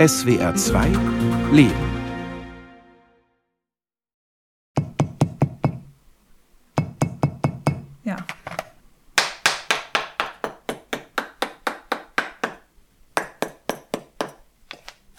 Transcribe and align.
SWR 0.00 0.54
2 0.54 0.86
Leben. 1.52 1.74
Ja. 8.02 8.16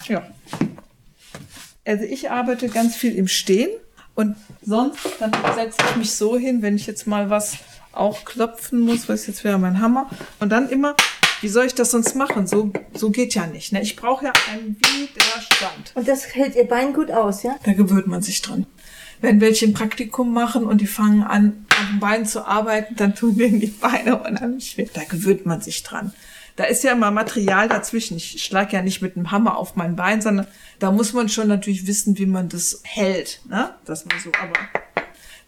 Ja. 0.08 0.26
Also 1.84 2.02
ich 2.02 2.28
arbeite 2.28 2.68
ganz 2.68 2.96
viel 2.96 3.14
im 3.14 3.28
Stehen 3.28 3.70
und 4.16 4.34
sonst 4.62 4.98
dann 5.20 5.30
setze 5.54 5.76
ich 5.90 5.96
mich 5.96 6.10
so 6.12 6.36
hin, 6.36 6.60
wenn 6.62 6.74
ich 6.74 6.88
jetzt 6.88 7.06
mal 7.06 7.30
was 7.30 7.58
auch 7.92 8.24
klopfen 8.24 8.80
muss, 8.80 9.08
was 9.08 9.28
jetzt 9.28 9.44
wäre 9.44 9.60
mein 9.60 9.80
Hammer 9.80 10.10
und 10.40 10.48
dann 10.50 10.68
immer 10.68 10.96
wie 11.42 11.48
soll 11.48 11.66
ich 11.66 11.74
das 11.74 11.90
sonst 11.90 12.14
machen? 12.14 12.46
So, 12.46 12.72
so 12.94 13.10
geht 13.10 13.34
ja 13.34 13.46
nicht. 13.46 13.72
Ne? 13.72 13.82
Ich 13.82 13.96
brauche 13.96 14.24
ja 14.24 14.32
einen 14.50 14.76
Widerstand. 14.76 15.92
Und 15.94 16.06
das 16.06 16.34
hält 16.34 16.54
Ihr 16.54 16.68
Bein 16.68 16.92
gut 16.92 17.10
aus, 17.10 17.42
ja? 17.42 17.56
Da 17.64 17.72
gewöhnt 17.72 18.06
man 18.06 18.22
sich 18.22 18.40
dran. 18.40 18.66
Wenn 19.20 19.40
welche 19.40 19.66
ein 19.66 19.72
Praktikum 19.72 20.32
machen 20.32 20.64
und 20.64 20.80
die 20.80 20.86
fangen 20.86 21.22
an, 21.22 21.66
am 21.80 22.00
Bein 22.00 22.26
zu 22.26 22.46
arbeiten, 22.46 22.94
dann 22.96 23.14
tun 23.14 23.36
denen 23.36 23.60
die 23.60 23.66
Beine 23.66 24.22
unheimlich 24.22 24.78
weh. 24.78 24.88
Da 24.92 25.02
gewöhnt 25.04 25.44
man 25.44 25.60
sich 25.60 25.82
dran. 25.82 26.12
Da 26.56 26.64
ist 26.64 26.84
ja 26.84 26.92
immer 26.92 27.10
Material 27.10 27.68
dazwischen. 27.68 28.16
Ich 28.16 28.42
schlage 28.42 28.76
ja 28.76 28.82
nicht 28.82 29.02
mit 29.02 29.16
einem 29.16 29.30
Hammer 29.30 29.56
auf 29.56 29.74
mein 29.74 29.96
Bein, 29.96 30.20
sondern 30.20 30.46
da 30.78 30.92
muss 30.92 31.12
man 31.12 31.28
schon 31.28 31.48
natürlich 31.48 31.86
wissen, 31.86 32.18
wie 32.18 32.26
man 32.26 32.48
das 32.48 32.80
hält. 32.84 33.40
Ne? 33.48 33.74
Das 33.84 34.04
mal 34.04 34.18
so, 34.22 34.30
aber 34.40 34.58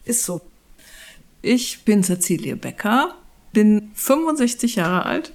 ist 0.05 0.25
so. 0.25 0.41
Ich 1.42 1.84
bin 1.84 2.03
Cecilie 2.03 2.56
Becker, 2.56 3.15
bin 3.53 3.91
65 3.95 4.77
Jahre 4.77 5.05
alt, 5.05 5.33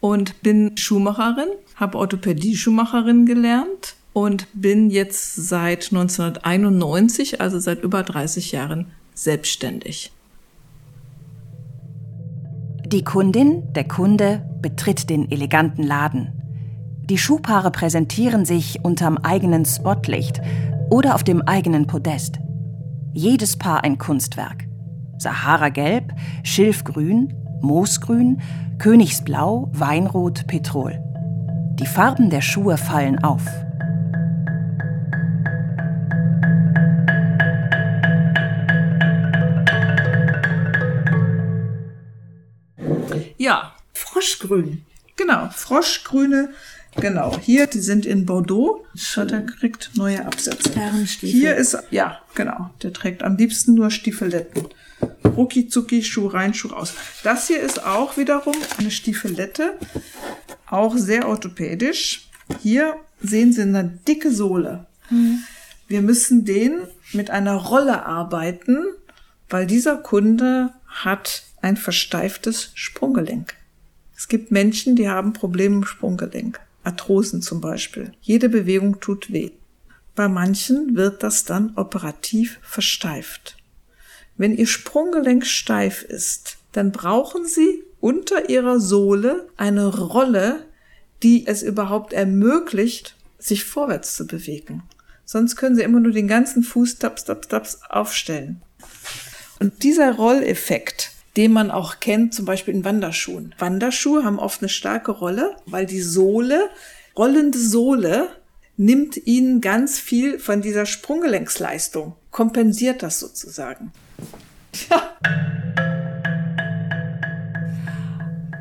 und 0.00 0.42
bin 0.42 0.76
Schuhmacherin, 0.76 1.48
habe 1.76 1.98
Orthopädie-Schuhmacherin 1.98 3.26
gelernt 3.26 3.96
und 4.12 4.46
bin 4.52 4.90
jetzt 4.90 5.36
seit 5.36 5.92
1991, 5.92 7.40
also 7.40 7.58
seit 7.58 7.82
über 7.82 8.02
30 8.02 8.52
Jahren, 8.52 8.86
selbstständig. 9.14 10.12
Die 12.86 13.04
Kundin, 13.04 13.72
der 13.74 13.84
Kunde 13.84 14.48
betritt 14.62 15.10
den 15.10 15.30
eleganten 15.30 15.82
Laden. 15.82 16.32
Die 17.04 17.18
Schuhpaare 17.18 17.70
präsentieren 17.70 18.44
sich 18.44 18.80
unterm 18.82 19.18
eigenen 19.18 19.64
Spotlicht 19.64 20.40
oder 20.90 21.14
auf 21.14 21.22
dem 21.22 21.42
eigenen 21.42 21.86
Podest. 21.86 22.38
Jedes 23.12 23.56
Paar 23.56 23.84
ein 23.84 23.98
Kunstwerk. 23.98 24.64
Sahara-Gelb, 25.18 26.12
Schilfgrün, 26.44 27.34
Moosgrün, 27.60 28.40
Königsblau, 28.78 29.70
Weinrot, 29.72 30.46
Petrol. 30.46 30.98
Die 31.74 31.86
Farben 31.86 32.30
der 32.30 32.40
Schuhe 32.40 32.76
fallen 32.76 33.18
auf. 33.22 33.42
Ja, 43.36 43.72
Froschgrün. 43.92 44.84
Genau, 45.16 45.48
Froschgrüne. 45.50 46.50
Genau, 46.96 47.38
hier, 47.38 47.66
die 47.66 47.80
sind 47.80 48.06
in 48.06 48.26
Bordeaux. 48.26 48.84
Schotter 48.96 49.42
kriegt 49.42 49.90
neue 49.94 50.24
Absätze. 50.26 50.74
Herrenstiefel. 50.74 51.40
Hier 51.40 51.56
ist, 51.56 51.78
ja, 51.90 52.18
genau, 52.34 52.70
der 52.82 52.92
trägt 52.92 53.22
am 53.22 53.36
liebsten 53.36 53.74
nur 53.74 53.90
Stiefeletten. 53.90 54.66
Rucki 55.24 55.68
zucki, 55.68 56.02
Schuh 56.02 56.26
rein, 56.26 56.54
Schuh 56.54 56.68
raus. 56.68 56.94
Das 57.22 57.46
hier 57.46 57.60
ist 57.60 57.84
auch 57.84 58.16
wiederum 58.16 58.54
eine 58.78 58.90
Stiefelette, 58.90 59.78
auch 60.66 60.96
sehr 60.96 61.28
orthopädisch. 61.28 62.28
Hier 62.62 62.96
sehen 63.20 63.52
Sie 63.52 63.62
eine 63.62 63.84
dicke 64.06 64.32
Sohle. 64.32 64.86
Wir 65.86 66.02
müssen 66.02 66.44
den 66.44 66.80
mit 67.12 67.30
einer 67.30 67.54
Rolle 67.54 68.04
arbeiten, 68.04 68.78
weil 69.48 69.66
dieser 69.66 69.96
Kunde 69.96 70.72
hat 70.86 71.44
ein 71.62 71.76
versteiftes 71.76 72.70
Sprunggelenk. 72.74 73.54
Es 74.16 74.28
gibt 74.28 74.50
Menschen, 74.50 74.96
die 74.96 75.08
haben 75.08 75.32
Probleme 75.32 75.76
im 75.76 75.84
Sprunggelenk. 75.84 76.60
Arthrosen 76.82 77.42
zum 77.42 77.60
Beispiel. 77.60 78.12
Jede 78.20 78.48
Bewegung 78.48 79.00
tut 79.00 79.32
weh. 79.32 79.50
Bei 80.14 80.26
manchen 80.26 80.96
wird 80.96 81.22
das 81.22 81.44
dann 81.44 81.72
operativ 81.76 82.58
versteift. 82.62 83.57
Wenn 84.38 84.56
Ihr 84.56 84.68
Sprunggelenk 84.68 85.44
steif 85.44 86.02
ist, 86.02 86.58
dann 86.72 86.92
brauchen 86.92 87.44
Sie 87.44 87.82
unter 88.00 88.48
Ihrer 88.48 88.78
Sohle 88.78 89.48
eine 89.56 89.86
Rolle, 89.88 90.64
die 91.24 91.46
es 91.48 91.64
überhaupt 91.64 92.12
ermöglicht, 92.12 93.16
sich 93.38 93.64
vorwärts 93.64 94.14
zu 94.14 94.28
bewegen. 94.28 94.84
Sonst 95.24 95.56
können 95.56 95.74
Sie 95.74 95.82
immer 95.82 95.98
nur 95.98 96.12
den 96.12 96.28
ganzen 96.28 96.62
Fuß 96.62 96.98
taps, 96.98 97.24
taps, 97.24 97.48
taps 97.48 97.80
aufstellen. 97.88 98.62
Und 99.58 99.82
dieser 99.82 100.14
Rolleffekt, 100.14 101.10
den 101.36 101.52
man 101.52 101.72
auch 101.72 101.98
kennt, 101.98 102.32
zum 102.32 102.44
Beispiel 102.44 102.74
in 102.74 102.84
Wanderschuhen. 102.84 103.56
Wanderschuhe 103.58 104.24
haben 104.24 104.38
oft 104.38 104.62
eine 104.62 104.68
starke 104.68 105.10
Rolle, 105.10 105.56
weil 105.66 105.86
die 105.86 106.00
Sohle, 106.00 106.70
rollende 107.16 107.58
Sohle, 107.58 108.28
nimmt 108.76 109.16
ihnen 109.26 109.60
ganz 109.60 109.98
viel 109.98 110.38
von 110.38 110.62
dieser 110.62 110.86
Sprunggelenksleistung, 110.86 112.14
kompensiert 112.30 113.02
das 113.02 113.18
sozusagen. 113.18 113.92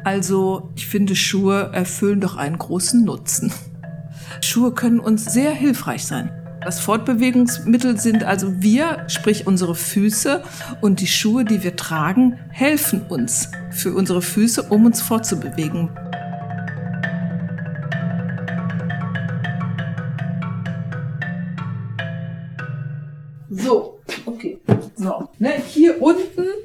Also, 0.04 0.72
ich 0.76 0.88
finde, 0.88 1.18
Schuhe 1.18 1.72
erfüllen 1.74 2.22
doch 2.22 2.38
einen 2.38 2.58
großen 2.58 3.04
Nutzen. 3.04 3.52
Schuhe 4.42 4.72
können 4.72 5.02
uns 5.02 5.26
sehr 5.26 5.52
hilfreich 5.52 6.06
sein. 6.06 6.32
Das 6.64 6.80
Fortbewegungsmittel 6.80 8.00
sind 8.00 8.24
also 8.24 8.62
wir, 8.62 9.04
sprich 9.08 9.48
unsere 9.48 9.76
Füße 9.76 10.44
und 10.80 11.02
die 11.02 11.08
Schuhe, 11.08 11.44
die 11.44 11.62
wir 11.62 11.76
tragen, 11.76 12.40
helfen 12.50 13.02
uns 13.02 13.52
für 13.70 13.94
unsere 13.94 14.22
Füße, 14.22 14.64
um 14.64 14.86
uns 14.86 15.02
fortzubewegen. 15.02 15.90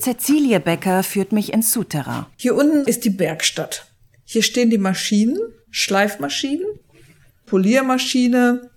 Cecilie 0.03 0.59
Becker 0.59 1.05
führt 1.05 1.31
mich 1.31 1.53
ins 1.53 1.73
Souterrain. 1.73 2.27
hier 2.37 2.57
unten 2.57 2.89
ist 2.89 3.05
die 3.05 3.21
Werkstatt. 3.21 3.87
Hier 4.25 4.43
stehen 4.43 4.69
die 4.69 4.79
Maschinen, 4.79 5.39
Schleifmaschinen, 5.71 6.67
Poliermaschine, 7.47 8.71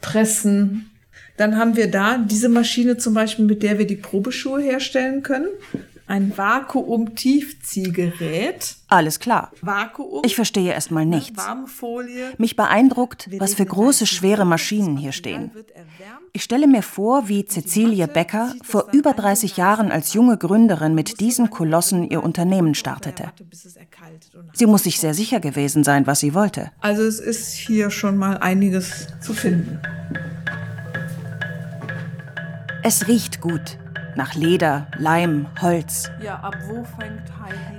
Pressen. 0.00 0.90
Dann 1.36 1.56
haben 1.56 1.76
wir 1.76 1.88
da 1.88 2.18
diese 2.18 2.48
Maschine 2.48 2.96
zum 2.96 3.14
Beispiel, 3.14 3.44
mit 3.44 3.62
der 3.62 3.78
wir 3.78 3.86
die 3.86 3.94
Probeschuhe 3.94 4.60
herstellen 4.60 5.22
können. 5.22 5.50
Ein 6.08 6.36
Vakuum-Tiefziehgerät. 6.36 8.76
Alles 8.86 9.18
klar. 9.18 9.50
Vakuum. 9.60 10.22
Ich 10.24 10.36
verstehe 10.36 10.72
erstmal 10.72 11.04
nichts. 11.04 11.42
Mich 12.38 12.54
beeindruckt, 12.54 13.28
was 13.38 13.54
für 13.54 13.66
große, 13.66 14.06
schwere 14.06 14.44
Maschinen 14.44 14.96
hier 14.96 15.10
stehen. 15.10 15.50
Ich 16.32 16.44
stelle 16.44 16.68
mir 16.68 16.82
vor, 16.82 17.28
wie 17.28 17.44
Cecilie 17.44 18.06
Becker 18.06 18.54
vor 18.62 18.86
über 18.92 19.14
30 19.14 19.56
Jahren 19.56 19.90
als 19.90 20.12
junge 20.12 20.36
Gründerin 20.36 20.94
mit 20.94 21.18
diesen 21.18 21.50
Kolossen 21.50 22.08
ihr 22.08 22.22
Unternehmen 22.22 22.74
startete. 22.74 23.32
Sie 24.52 24.66
muss 24.66 24.84
sich 24.84 25.00
sehr 25.00 25.14
sicher 25.14 25.40
gewesen 25.40 25.82
sein, 25.82 26.06
was 26.06 26.20
sie 26.20 26.34
wollte. 26.34 26.70
Also 26.80 27.02
es 27.02 27.18
ist 27.18 27.54
hier 27.54 27.90
schon 27.90 28.16
mal 28.16 28.38
einiges 28.38 29.08
zu 29.20 29.34
finden. 29.34 29.80
Es 32.82 33.08
riecht 33.08 33.40
gut. 33.40 33.78
Nach 34.16 34.34
Leder, 34.34 34.86
Leim, 34.98 35.46
Holz. 35.60 36.10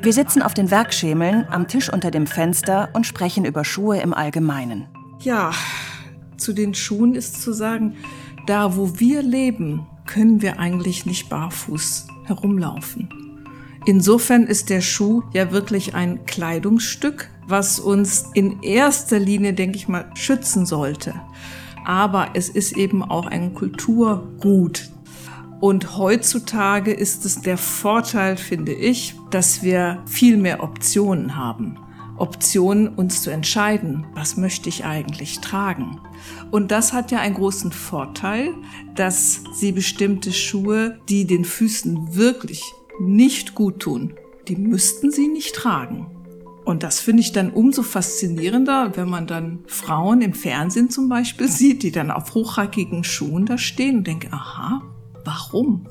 Wir 0.02 0.14
sitzen 0.14 0.44
auf 0.44 0.54
den 0.54 0.70
Werkschemeln 0.70 1.48
am 1.50 1.68
Tisch 1.68 1.92
unter 1.92 2.12
dem 2.12 2.28
Fenster 2.28 2.90
und 2.94 3.08
sprechen 3.08 3.44
über 3.44 3.66
Schuhe 3.66 4.00
im 4.00 4.14
Allgemeinen. 4.14 4.86
Ja, 5.22 5.52
zu 6.38 6.54
den 6.54 6.76
Schuhen 6.76 7.16
ist 7.16 7.42
zu 7.42 7.54
sagen, 7.54 7.96
da 8.46 8.76
wo 8.76 9.00
wir 9.00 9.24
leben, 9.24 9.88
können 10.06 10.44
wir 10.44 10.60
eigentlich 10.60 11.08
nicht 11.08 11.28
barfuß 11.28 12.08
herumlaufen. 12.26 13.10
Insofern 13.88 14.44
ist 14.44 14.70
der 14.70 14.82
Schuh 14.82 15.24
ja 15.34 15.52
wirklich 15.52 15.96
ein 15.96 16.26
Kleidungsstück, 16.26 17.30
was 17.48 17.80
uns 17.80 18.30
in 18.36 18.62
erster 18.62 19.18
Linie, 19.18 19.54
denke 19.54 19.78
ich 19.78 19.88
mal, 19.88 20.12
schützen 20.14 20.68
sollte. 20.68 21.16
Aber 21.84 22.30
es 22.36 22.50
ist 22.50 22.78
eben 22.78 23.02
auch 23.02 23.26
ein 23.26 23.54
Kulturgut. 23.56 24.92
Und 25.60 25.98
heutzutage 25.98 26.94
ist 26.94 27.26
es 27.26 27.42
der 27.42 27.58
Vorteil, 27.58 28.38
finde 28.38 28.74
ich, 28.74 29.16
dass 29.32 29.64
wir 29.64 30.04
viel 30.06 30.38
mehr 30.38 30.62
Optionen 30.62 31.36
haben. 31.36 31.80
Optionen, 32.18 32.90
uns 32.90 33.22
zu 33.22 33.30
entscheiden, 33.30 34.06
was 34.14 34.38
möchte 34.38 34.70
ich 34.70 34.86
eigentlich 34.86 35.40
tragen. 35.40 36.00
Und 36.52 36.72
das 36.72 36.94
hat 36.94 37.12
ja 37.12 37.20
einen 37.20 37.36
großen 37.36 37.72
Vorteil, 37.72 38.54
dass 38.96 39.44
sie 39.54 39.72
bestimmte 39.72 40.32
Schuhe, 40.32 41.00
die 41.10 41.26
den 41.26 41.46
Füßen 41.46 42.16
wirklich 42.16 42.64
nicht 43.00 43.54
gut 43.54 43.80
tun, 43.80 44.14
die 44.48 44.56
müssten 44.56 45.12
sie 45.12 45.28
nicht 45.28 45.56
tragen. 45.56 46.08
Und 46.66 46.84
das 46.84 47.00
finde 47.00 47.22
ich 47.22 47.32
dann 47.32 47.52
umso 47.52 47.82
faszinierender, 47.82 48.92
wenn 48.96 49.10
man 49.10 49.26
dann 49.26 49.60
Frauen 49.68 50.22
im 50.22 50.34
Fernsehen 50.34 50.90
zum 50.90 51.08
Beispiel 51.08 51.48
sieht, 51.48 51.82
die 51.82 51.92
dann 51.92 52.12
auf 52.12 52.34
hochhackigen 52.34 53.04
Schuhen 53.04 53.46
da 53.46 53.58
stehen 53.58 54.00
und 54.00 54.08
denke, 54.08 54.34
aha, 54.34 54.82
warum? 55.28 55.88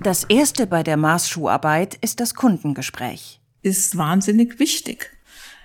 Das 0.00 0.24
erste 0.24 0.66
bei 0.66 0.82
der 0.82 0.96
Maßschuharbeit 0.96 1.96
ist 1.96 2.20
das 2.20 2.34
Kundengespräch. 2.34 3.40
Ist 3.60 3.98
wahnsinnig 3.98 4.58
wichtig. 4.58 5.10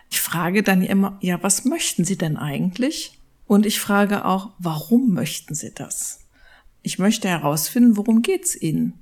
Ich 0.10 0.20
frage 0.20 0.64
dann 0.64 0.82
immer, 0.82 1.18
ja, 1.22 1.42
was 1.42 1.64
möchten 1.64 2.04
Sie 2.04 2.18
denn 2.18 2.36
eigentlich? 2.36 3.18
Und 3.48 3.66
ich 3.66 3.80
frage 3.80 4.26
auch, 4.26 4.50
warum 4.60 5.14
möchten 5.14 5.56
Sie 5.56 5.74
das? 5.74 6.20
Ich 6.82 7.00
möchte 7.00 7.30
herausfinden, 7.30 7.96
worum 7.96 8.22
geht's 8.22 8.56
Ihnen? 8.56 8.94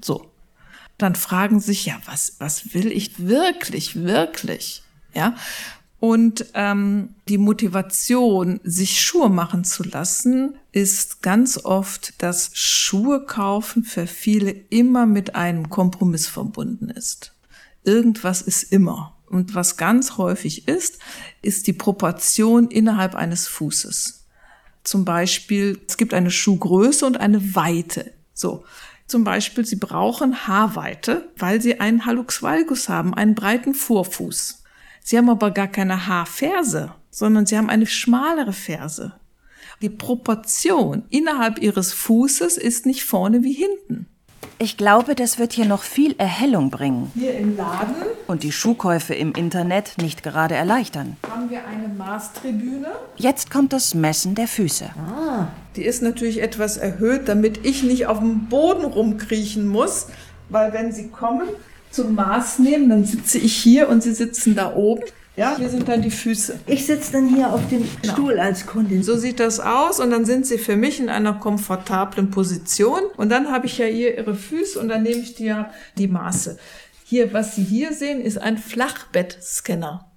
So 0.00 0.30
dann 0.98 1.14
fragen 1.14 1.60
sich, 1.60 1.86
ja, 1.86 2.00
was, 2.04 2.36
was 2.38 2.74
will 2.74 2.90
ich 2.92 3.18
wirklich, 3.26 3.96
wirklich? 3.96 4.82
Ja. 5.12 5.36
Und 6.04 6.44
ähm, 6.52 7.14
die 7.28 7.38
Motivation, 7.38 8.60
sich 8.62 9.00
Schuhe 9.00 9.30
machen 9.30 9.64
zu 9.64 9.82
lassen, 9.84 10.58
ist 10.70 11.22
ganz 11.22 11.56
oft, 11.64 12.20
dass 12.22 12.50
Schuhe 12.52 13.24
kaufen 13.24 13.84
für 13.84 14.06
viele 14.06 14.50
immer 14.50 15.06
mit 15.06 15.34
einem 15.34 15.70
Kompromiss 15.70 16.26
verbunden 16.26 16.90
ist. 16.90 17.32
Irgendwas 17.84 18.42
ist 18.42 18.64
immer. 18.64 19.16
Und 19.30 19.54
was 19.54 19.78
ganz 19.78 20.18
häufig 20.18 20.68
ist, 20.68 20.98
ist 21.40 21.68
die 21.68 21.72
Proportion 21.72 22.68
innerhalb 22.68 23.14
eines 23.14 23.48
Fußes. 23.48 24.26
Zum 24.82 25.06
Beispiel, 25.06 25.80
es 25.88 25.96
gibt 25.96 26.12
eine 26.12 26.30
Schuhgröße 26.30 27.06
und 27.06 27.16
eine 27.16 27.54
Weite. 27.54 28.12
So. 28.34 28.66
Zum 29.06 29.24
Beispiel, 29.24 29.64
sie 29.64 29.76
brauchen 29.76 30.46
Haarweite, 30.46 31.30
weil 31.38 31.62
sie 31.62 31.80
einen 31.80 32.04
Hallux 32.04 32.42
valgus 32.42 32.90
haben, 32.90 33.14
einen 33.14 33.34
breiten 33.34 33.72
Vorfuß. 33.72 34.63
Sie 35.06 35.18
haben 35.18 35.28
aber 35.28 35.50
gar 35.50 35.68
keine 35.68 36.06
Haarferse, 36.06 36.90
sondern 37.10 37.44
sie 37.44 37.58
haben 37.58 37.68
eine 37.68 37.86
schmalere 37.86 38.54
Ferse. 38.54 39.12
Die 39.82 39.90
Proportion 39.90 41.02
innerhalb 41.10 41.58
ihres 41.58 41.92
Fußes 41.92 42.56
ist 42.56 42.86
nicht 42.86 43.04
vorne 43.04 43.42
wie 43.42 43.52
hinten. 43.52 44.06
Ich 44.58 44.78
glaube, 44.78 45.14
das 45.14 45.38
wird 45.38 45.52
hier 45.52 45.66
noch 45.66 45.82
viel 45.82 46.14
Erhellung 46.16 46.70
bringen. 46.70 47.12
Hier 47.14 47.36
im 47.36 47.54
Laden 47.54 47.96
Und 48.28 48.44
die 48.44 48.52
Schuhkäufe 48.52 49.14
im 49.14 49.32
Internet 49.32 49.98
nicht 49.98 50.22
gerade 50.22 50.54
erleichtern. 50.54 51.18
haben 51.30 51.50
wir 51.50 51.66
eine 51.66 51.88
Maßtribüne. 51.88 52.88
Jetzt 53.16 53.50
kommt 53.50 53.74
das 53.74 53.92
Messen 53.92 54.34
der 54.34 54.48
Füße. 54.48 54.88
Die 55.76 55.84
ist 55.84 56.00
natürlich 56.00 56.40
etwas 56.40 56.78
erhöht, 56.78 57.28
damit 57.28 57.66
ich 57.66 57.82
nicht 57.82 58.06
auf 58.06 58.20
dem 58.20 58.46
Boden 58.48 58.86
rumkriechen 58.86 59.68
muss, 59.68 60.06
weil 60.48 60.72
wenn 60.72 60.92
sie 60.92 61.08
kommen 61.08 61.48
zum 61.94 62.14
Maß 62.14 62.58
nehmen, 62.58 62.88
dann 62.88 63.04
sitze 63.04 63.38
ich 63.38 63.54
hier 63.54 63.88
und 63.88 64.02
sie 64.02 64.12
sitzen 64.12 64.54
da 64.54 64.74
oben. 64.74 65.02
Ja, 65.36 65.56
hier 65.56 65.68
sind 65.68 65.88
dann 65.88 66.00
die 66.00 66.12
Füße. 66.12 66.60
Ich 66.66 66.86
sitze 66.86 67.12
dann 67.12 67.28
hier 67.28 67.52
auf 67.52 67.68
dem 67.68 67.84
Stuhl 68.04 68.38
als 68.38 68.66
Kundin. 68.66 69.02
So 69.02 69.16
sieht 69.16 69.40
das 69.40 69.58
aus 69.58 69.98
und 69.98 70.10
dann 70.10 70.24
sind 70.24 70.46
sie 70.46 70.58
für 70.58 70.76
mich 70.76 71.00
in 71.00 71.08
einer 71.08 71.34
komfortablen 71.34 72.30
Position 72.30 73.00
und 73.16 73.30
dann 73.30 73.50
habe 73.50 73.66
ich 73.66 73.78
ja 73.78 73.86
hier 73.86 74.16
ihre 74.16 74.36
Füße 74.36 74.78
und 74.78 74.88
dann 74.88 75.02
nehme 75.02 75.22
ich 75.22 75.34
dir 75.34 75.70
die 75.98 76.06
Maße. 76.06 76.56
Hier, 77.04 77.32
was 77.32 77.54
Sie 77.56 77.64
hier 77.64 77.92
sehen, 77.92 78.20
ist 78.20 78.38
ein 78.38 78.58
Flachbettscanner. 78.58 80.10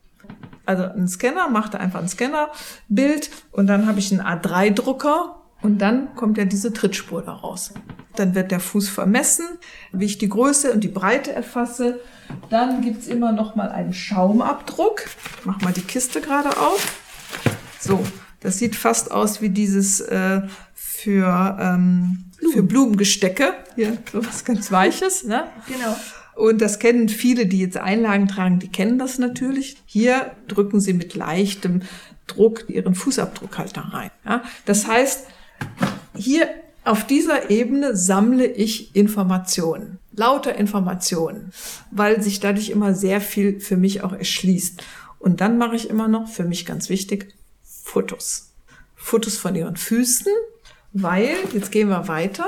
Also 0.66 0.84
ein 0.84 1.08
Scanner 1.08 1.50
macht 1.50 1.76
einfach 1.76 2.02
ein 2.02 2.10
Scannerbild 2.10 3.30
und 3.52 3.68
dann 3.68 3.88
habe 3.88 4.00
ich 4.00 4.12
einen 4.12 4.22
A3-Drucker 4.22 5.37
und 5.62 5.80
dann 5.80 6.15
kommt 6.15 6.38
ja 6.38 6.45
diese 6.45 6.74
Trittspur 6.74 7.21
daraus. 7.24 7.74
Dann 8.15 8.36
wird 8.36 8.51
der 8.51 8.59
Fuß 8.59 8.89
vermessen, 8.89 9.45
wie 9.92 10.06
ich 10.06 10.18
die 10.18 10.30
Größe 10.30 10.71
und 10.71 10.83
die 10.83 10.88
Breite 10.88 11.31
erfasse. 11.31 12.00
Dann 12.50 12.81
gibt's 12.81 13.07
immer 13.07 13.31
noch 13.31 13.56
mal 13.56 13.69
einen 13.69 13.94
Schaumabdruck. 13.94 15.06
Ich 15.39 15.45
mach 15.45 15.62
mal 15.62 15.74
die 15.74 15.81
Kiste 15.81 16.21
gerade 16.21 16.57
auf. 16.57 17.01
So, 17.80 18.04
das 18.39 18.59
sieht 18.59 18.75
fast 18.75 19.12
aus 19.12 19.42
wie 19.42 19.50
dieses 19.50 20.00
äh, 20.01 20.42
für, 20.74 21.57
ähm, 21.59 22.31
für 22.51 22.63
Blumengestecke. 22.63 23.54
Hier, 23.75 23.98
so 24.12 24.25
was 24.25 24.45
ganz 24.45 24.71
Weiches. 24.71 25.24
Ne? 25.24 25.45
Genau. 25.68 25.95
Und 26.36 26.62
das 26.62 26.77
kennen 26.77 27.09
viele, 27.09 27.48
die 27.48 27.59
jetzt 27.59 27.77
Einlagen 27.77 28.27
tragen, 28.27 28.59
die 28.59 28.69
kennen 28.69 29.00
das 29.00 29.18
natürlich. 29.18 29.77
Hier 29.86 30.36
drücken 30.48 30.80
sie 30.80 30.94
mit 30.94 31.15
leichtem 31.15 31.81
Druck 32.27 32.65
ihren 32.68 32.94
Fußabdruck 32.94 33.57
halt 33.57 33.75
da 33.75 33.81
rein. 33.81 34.12
Ja? 34.24 34.44
Das 34.65 34.88
heißt, 34.88 35.27
hier 36.15 36.50
auf 36.83 37.06
dieser 37.06 37.50
Ebene 37.50 37.95
sammle 37.98 38.45
ich 38.45 38.95
Informationen, 38.95 40.00
lauter 40.13 40.56
Informationen, 40.56 41.51
weil 41.92 42.21
sich 42.21 42.39
dadurch 42.39 42.69
immer 42.69 42.94
sehr 42.94 43.19
viel 43.19 43.59
für 43.59 43.77
mich 43.77 44.04
auch 44.04 44.13
erschließt. 44.13 44.81
Und 45.19 45.42
dann 45.42 45.57
mache 45.57 45.75
ich 45.75 45.89
immer 45.89 46.07
noch, 46.07 46.30
für 46.30 46.45
mich 46.45 46.65
ganz 46.65 46.89
wichtig, 46.89 47.33
Fotos. 47.83 48.51
Fotos 48.95 49.38
von 49.38 49.56
ihren 49.56 49.75
Füßen, 49.77 50.31
weil, 50.94 51.30
jetzt 51.54 51.71
gehen 51.71 51.89
wir 51.89 52.07
weiter, 52.07 52.45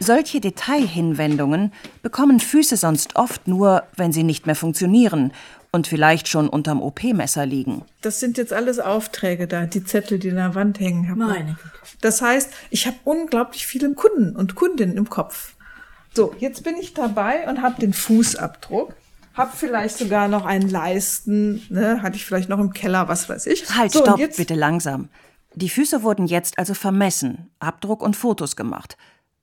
Solche 0.00 0.40
Detailhinwendungen 0.40 1.72
bekommen 2.02 2.40
Füße 2.40 2.76
sonst 2.76 3.16
oft 3.16 3.46
nur, 3.46 3.84
wenn 3.96 4.12
sie 4.12 4.22
nicht 4.22 4.46
mehr 4.46 4.54
funktionieren 4.54 5.32
und 5.74 5.88
vielleicht 5.88 6.28
schon 6.28 6.48
unterm 6.48 6.80
OP-Messer 6.80 7.46
liegen. 7.46 7.82
Das 8.00 8.20
sind 8.20 8.38
jetzt 8.38 8.52
alles 8.52 8.78
Aufträge 8.78 9.48
da, 9.48 9.66
die 9.66 9.82
Zettel, 9.82 10.20
die 10.20 10.30
an 10.30 10.36
der 10.36 10.54
Wand 10.54 10.78
hängen. 10.78 11.10
Hab 11.10 11.16
Meine. 11.16 11.56
Das 12.00 12.22
heißt, 12.22 12.52
ich 12.70 12.86
habe 12.86 12.96
unglaublich 13.02 13.66
viele 13.66 13.92
Kunden 13.94 14.36
und 14.36 14.54
Kundinnen 14.54 14.96
im 14.96 15.10
Kopf. 15.10 15.54
So, 16.14 16.32
jetzt 16.38 16.62
bin 16.62 16.76
ich 16.76 16.94
dabei 16.94 17.48
und 17.48 17.60
habe 17.60 17.80
den 17.80 17.92
Fußabdruck. 17.92 18.94
Hab 19.34 19.56
vielleicht 19.56 19.98
sogar 19.98 20.28
noch 20.28 20.46
einen 20.46 20.70
Leisten, 20.70 21.66
ne, 21.70 22.02
hatte 22.02 22.14
ich 22.14 22.24
vielleicht 22.24 22.48
noch 22.48 22.60
im 22.60 22.72
Keller, 22.72 23.08
was 23.08 23.28
weiß 23.28 23.46
ich. 23.46 23.68
Halt, 23.76 23.90
so, 23.90 24.02
stopp, 24.02 24.20
jetzt, 24.20 24.36
bitte 24.36 24.54
langsam. 24.54 25.08
Die 25.56 25.68
Füße 25.68 26.04
wurden 26.04 26.28
jetzt 26.28 26.56
also 26.56 26.74
vermessen, 26.74 27.50
Abdruck 27.58 28.00
und 28.00 28.14
Fotos 28.14 28.54
gemacht. 28.54 28.96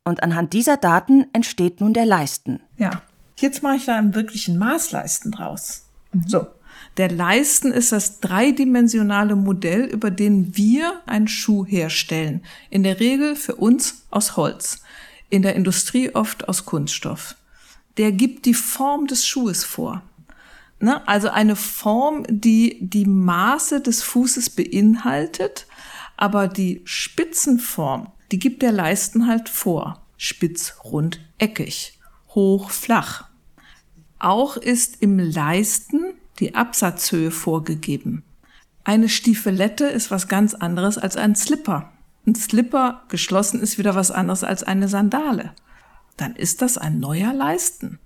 Und 0.06 0.24
anhand 0.24 0.54
dieser 0.54 0.78
Daten 0.78 1.26
entsteht 1.34 1.82
nun 1.82 1.94
der 1.94 2.06
Leisten. 2.06 2.62
Ja, 2.78 3.02
jetzt 3.36 3.64
mache 3.64 3.76
ich 3.76 3.86
da 3.86 3.98
einen 3.98 4.16
wirklichen 4.16 4.58
Maßleisten 4.58 5.34
draus. 5.34 5.88
So, 6.28 6.48
der 6.98 7.10
Leisten 7.10 7.72
ist 7.72 7.92
das 7.92 8.20
dreidimensionale 8.20 9.36
Modell, 9.36 9.86
über 9.86 10.12
den 10.12 10.58
wir 10.58 11.02
einen 11.06 11.28
Schuh 11.28 11.66
herstellen. 11.66 12.44
In 12.70 12.84
der 12.84 13.00
Regel 13.00 13.36
für 13.36 13.56
uns 13.56 14.06
aus 14.10 14.36
Holz, 14.36 14.82
in 15.30 15.42
der 15.42 15.56
Industrie 15.56 16.14
oft 16.14 16.50
aus 16.50 16.66
Kunststoff. 16.66 17.36
Der 17.98 18.12
gibt 18.12 18.46
die 18.46 18.54
Form 18.54 19.08
des 19.08 19.26
Schuhes 19.26 19.64
vor. 19.64 20.02
Ne? 20.80 21.08
Also 21.08 21.30
eine 21.30 21.56
Form, 21.56 22.26
die 22.28 22.78
die 22.82 23.06
Maße 23.06 23.82
des 23.82 24.04
Fußes 24.04 24.50
beinhaltet, 24.50 25.68
aber 26.18 26.48
die 26.48 26.82
Spitzenform, 26.84 28.12
die 28.32 28.40
gibt 28.40 28.62
der 28.62 28.72
Leisten 28.72 29.28
halt 29.28 29.50
vor. 29.50 30.02
Spitz, 30.18 30.76
rund, 30.84 31.20
eckig, 31.38 32.00
hoch, 32.30 32.70
flach. 32.70 33.26
Auch 34.20 34.58
ist 34.58 35.02
im 35.02 35.18
Leisten 35.18 36.01
die 36.40 36.56
Absatzhöhe 36.56 37.32
vorgegeben. 37.32 38.24
Eine 38.84 39.10
Stiefelette 39.10 39.86
ist 39.86 40.10
was 40.10 40.28
ganz 40.28 40.54
anderes 40.54 40.98
als 40.98 41.16
ein 41.18 41.36
Slipper. 41.36 41.92
Ein 42.26 42.36
Slipper 42.36 43.04
geschlossen 43.10 43.60
ist 43.62 43.78
wieder 43.78 43.96
was 43.96 44.12
anderes 44.12 44.44
als 44.44 44.64
eine 44.64 44.88
Sandale. 44.88 45.54
Dann 46.18 46.36
ist 46.36 46.62
das 46.62 46.78
ein 46.78 47.00
neuer 47.00 47.34
Leisten. 47.34 48.00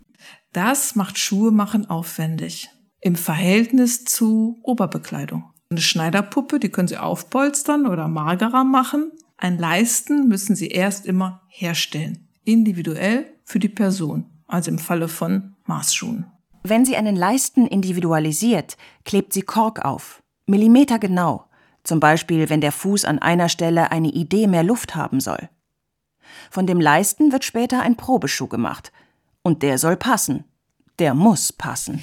Das 0.53 0.96
macht 0.96 1.17
Schuhe 1.17 1.51
machen 1.51 1.89
aufwendig. 1.89 2.70
Im 3.01 3.15
Verhältnis 3.15 4.05
zu 4.05 4.60
Oberbekleidung. 4.63 5.51
Eine 5.70 5.82
Schneiderpuppe, 5.82 6.60
die 6.60 6.70
können 6.70 6.88
Sie 6.88 6.98
aufpolstern 6.98 7.88
oder 7.88 8.08
magerer 8.08 8.63
machen. 8.63 9.12
Ein 9.38 9.58
Leisten 9.58 10.27
müssen 10.27 10.55
Sie 10.55 10.67
erst 10.67 11.05
immer 11.05 11.41
herstellen. 11.48 12.27
Individuell 12.44 13.25
für 13.44 13.60
die 13.60 13.70
Person. 13.70 14.25
Also 14.48 14.72
im 14.72 14.79
Falle 14.79 15.08
von 15.08 15.55
Maßschuhen. 15.65 16.25
Wenn 16.68 16.84
sie 16.84 16.98
einen 16.98 17.16
Leisten 17.16 17.68
individualisiert, 17.68 18.76
klebt 19.04 19.34
sie 19.34 19.44
Kork 19.44 19.86
auf. 19.86 20.24
Millimeter 20.48 20.98
genau. 20.98 21.46
Zum 21.84 22.00
Beispiel, 22.00 22.50
wenn 22.50 22.60
der 22.60 22.72
Fuß 22.72 23.06
an 23.06 23.20
einer 23.20 23.50
Stelle 23.50 23.92
eine 23.92 24.08
Idee 24.08 24.48
mehr 24.48 24.64
Luft 24.64 24.96
haben 24.96 25.20
soll. 25.20 25.48
Von 26.50 26.66
dem 26.66 26.82
Leisten 26.82 27.32
wird 27.32 27.44
später 27.44 27.82
ein 27.82 27.98
Probeschuh 27.98 28.48
gemacht. 28.48 28.92
Und 29.44 29.62
der 29.62 29.78
soll 29.78 29.96
passen. 29.96 30.44
Der 30.98 31.14
muss 31.14 31.54
passen. 31.54 32.02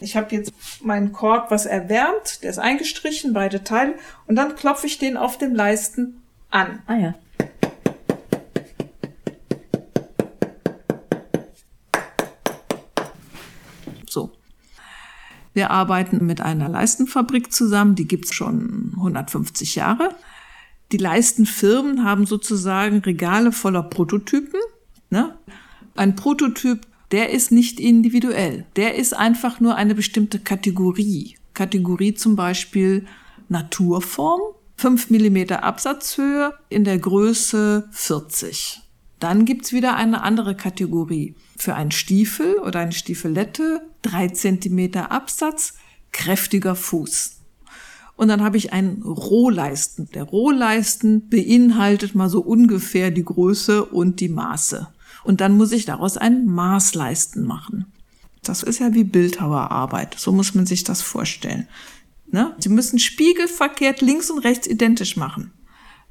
Ich 0.00 0.16
habe 0.16 0.34
jetzt 0.34 0.54
meinen 0.80 1.12
Kork 1.12 1.50
was 1.50 1.66
erwärmt, 1.66 2.42
der 2.42 2.48
ist 2.48 2.58
eingestrichen, 2.58 3.34
beide 3.34 3.62
Teile, 3.62 3.94
und 4.26 4.36
dann 4.36 4.56
klopfe 4.56 4.86
ich 4.86 4.96
den 4.96 5.18
auf 5.18 5.36
dem 5.36 5.54
Leisten 5.54 6.22
an. 6.48 6.82
Ah 6.86 6.96
ja. 6.96 7.14
So. 14.08 14.30
Wir 15.54 15.70
arbeiten 15.70 16.24
mit 16.26 16.40
einer 16.40 16.68
Leistenfabrik 16.68 17.52
zusammen, 17.52 17.94
die 17.94 18.08
gibt's 18.08 18.34
schon 18.34 18.92
150 18.96 19.74
Jahre. 19.74 20.14
Die 20.92 20.98
Leistenfirmen 20.98 22.04
haben 22.04 22.26
sozusagen 22.26 22.98
Regale 22.98 23.52
voller 23.52 23.82
Prototypen. 23.82 24.60
Ne? 25.10 25.36
Ein 25.96 26.16
Prototyp 26.16 26.86
der 27.10 27.30
ist 27.30 27.52
nicht 27.52 27.80
individuell. 27.80 28.66
Der 28.76 28.96
ist 28.96 29.16
einfach 29.16 29.60
nur 29.60 29.76
eine 29.76 29.94
bestimmte 29.94 30.38
Kategorie. 30.38 31.36
Kategorie 31.54 32.14
zum 32.14 32.36
Beispiel 32.36 33.06
Naturform, 33.48 34.40
5 34.76 35.10
mm 35.10 35.52
Absatzhöhe 35.54 36.52
in 36.68 36.84
der 36.84 36.98
Größe 36.98 37.88
40. 37.90 38.82
Dann 39.18 39.44
gibt's 39.44 39.72
wieder 39.72 39.96
eine 39.96 40.22
andere 40.22 40.54
Kategorie. 40.54 41.34
Für 41.56 41.74
einen 41.74 41.90
Stiefel 41.90 42.58
oder 42.58 42.80
eine 42.80 42.92
Stiefelette 42.92 43.82
3 44.02 44.28
cm 44.28 44.94
Absatz, 44.94 45.74
kräftiger 46.12 46.76
Fuß. 46.76 47.38
Und 48.16 48.28
dann 48.28 48.42
habe 48.42 48.56
ich 48.56 48.72
einen 48.72 49.02
Rohleisten. 49.02 50.08
Der 50.10 50.24
Rohleisten 50.24 51.28
beinhaltet 51.28 52.14
mal 52.14 52.28
so 52.28 52.40
ungefähr 52.40 53.10
die 53.10 53.24
Größe 53.24 53.84
und 53.84 54.20
die 54.20 54.28
Maße. 54.28 54.88
Und 55.24 55.40
dann 55.40 55.56
muss 55.56 55.72
ich 55.72 55.84
daraus 55.84 56.16
einen 56.16 56.46
Maßleisten 56.46 57.44
machen. 57.44 57.92
Das 58.42 58.62
ist 58.62 58.80
ja 58.80 58.94
wie 58.94 59.04
Bildhauerarbeit. 59.04 60.16
So 60.18 60.32
muss 60.32 60.54
man 60.54 60.66
sich 60.66 60.84
das 60.84 61.02
vorstellen. 61.02 61.68
Ne? 62.30 62.54
Sie 62.58 62.68
müssen 62.68 62.98
spiegelverkehrt 62.98 64.00
links 64.00 64.30
und 64.30 64.38
rechts 64.40 64.66
identisch 64.66 65.16
machen, 65.16 65.52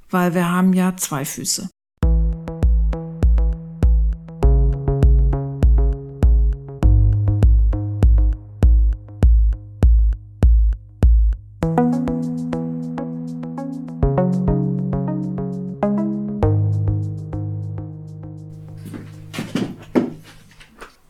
weil 0.10 0.34
wir 0.34 0.50
haben 0.50 0.74
ja 0.74 0.96
zwei 0.98 1.26
Füße. 1.26 1.70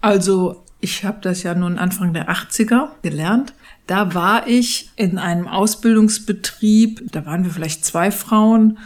Also 0.07 0.63
ich 0.79 1.03
habe 1.03 1.17
das 1.21 1.43
ja 1.43 1.53
nun 1.53 1.77
Anfang 1.77 2.13
der 2.13 2.29
80er 2.29 2.91
gelernt. 3.01 3.53
Da 3.87 4.13
war 4.13 4.47
ich 4.47 4.89
in 4.95 5.17
einem 5.17 5.49
Ausbildungsbetrieb, 5.49 7.11
da 7.11 7.25
waren 7.25 7.43
wir 7.43 7.51
vielleicht 7.51 7.83
zwei 7.83 8.11
Frauen 8.11 8.77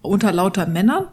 unter 0.00 0.32
lauter 0.32 0.66
Männern. 0.66 1.08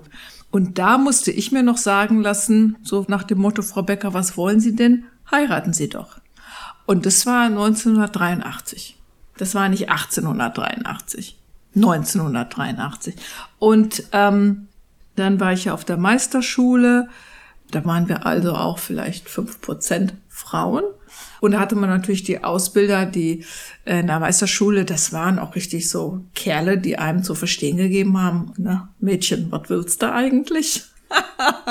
Und 0.52 0.80
da 0.80 0.98
musste 0.98 1.32
ich 1.32 1.52
mir 1.52 1.64
noch 1.64 1.78
sagen 1.78 2.22
lassen, 2.22 2.78
so 2.84 3.06
nach 3.08 3.24
dem 3.24 3.40
Motto, 3.40 3.62
Frau 3.62 3.84
Becker, 3.84 4.14
was 4.14 4.38
wollen 4.38 4.60
Sie 4.60 4.76
denn? 4.76 5.06
Heiraten 5.30 5.74
Sie 5.74 5.90
doch. 5.90 6.20
Und 6.86 7.06
das 7.06 7.26
war 7.26 7.46
1983. 7.46 8.99
Das 9.40 9.56
war 9.56 9.68
nicht 9.70 9.90
1883. 9.90 11.38
1983. 11.76 13.16
Und 13.58 14.04
ähm, 14.12 14.68
dann 15.16 15.40
war 15.40 15.54
ich 15.54 15.66
ja 15.66 15.74
auf 15.74 15.86
der 15.86 15.98
Meisterschule 15.98 17.10
da 17.72 17.86
waren 17.86 18.10
wir 18.10 18.26
also 18.26 18.54
auch 18.54 18.80
vielleicht 18.80 19.30
fünf 19.30 19.62
Prozent 19.62 20.14
Frauen. 20.28 20.84
Und 21.42 21.52
da 21.52 21.60
hatte 21.60 21.76
man 21.76 21.90
natürlich 21.90 22.24
die 22.24 22.44
Ausbilder, 22.44 23.06
die 23.06 23.46
äh, 23.86 24.00
in 24.00 24.08
der 24.08 24.20
Meisterschule, 24.20 24.86
das 24.86 25.14
waren 25.14 25.40
auch 25.40 25.56
richtig 25.56 25.90
so 25.90 26.24
Kerle, 26.34 26.78
die 26.78 26.98
einem 26.98 27.24
zu 27.24 27.36
verstehen 27.36 27.78
gegeben 27.78 28.22
haben, 28.22 28.54
na, 28.58 28.90
Mädchen, 29.00 29.52
was 29.52 29.70
willst 29.70 30.02
du 30.02 30.12
eigentlich? 30.12 30.84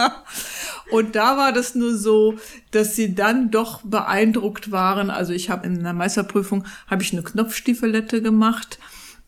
und 0.91 1.17
da 1.17 1.37
war 1.37 1.53
das 1.53 1.75
nur 1.75 1.97
so, 1.97 2.39
dass 2.71 2.97
sie 2.97 3.15
dann 3.15 3.51
doch 3.51 3.83
beeindruckt 3.83 4.71
waren. 4.71 5.11
Also 5.11 5.33
ich 5.33 5.51
habe 5.51 5.67
in 5.67 5.83
der 5.83 5.93
Meisterprüfung 5.93 6.65
habe 6.87 7.03
ich 7.03 7.13
eine 7.13 7.23
Knopfstiefelette 7.23 8.23
gemacht 8.23 8.79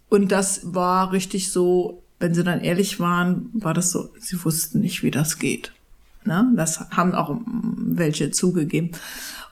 und 0.09 0.33
das 0.33 0.75
war 0.75 1.13
richtig 1.13 1.53
so, 1.53 2.03
wenn 2.19 2.35
sie 2.35 2.45
dann 2.45 2.61
ehrlich 2.61 3.01
waren, 3.01 3.51
war 3.53 3.75
das 3.75 3.91
so, 3.91 4.11
sie 4.19 4.43
wussten 4.45 4.81
nicht, 4.81 5.03
wie 5.03 5.11
das 5.11 5.39
geht. 5.39 5.73
Ne? 6.25 6.53
Das 6.57 6.91
haben 6.91 7.15
auch 7.15 7.39
welche 7.47 8.31
zugegeben. 8.31 8.91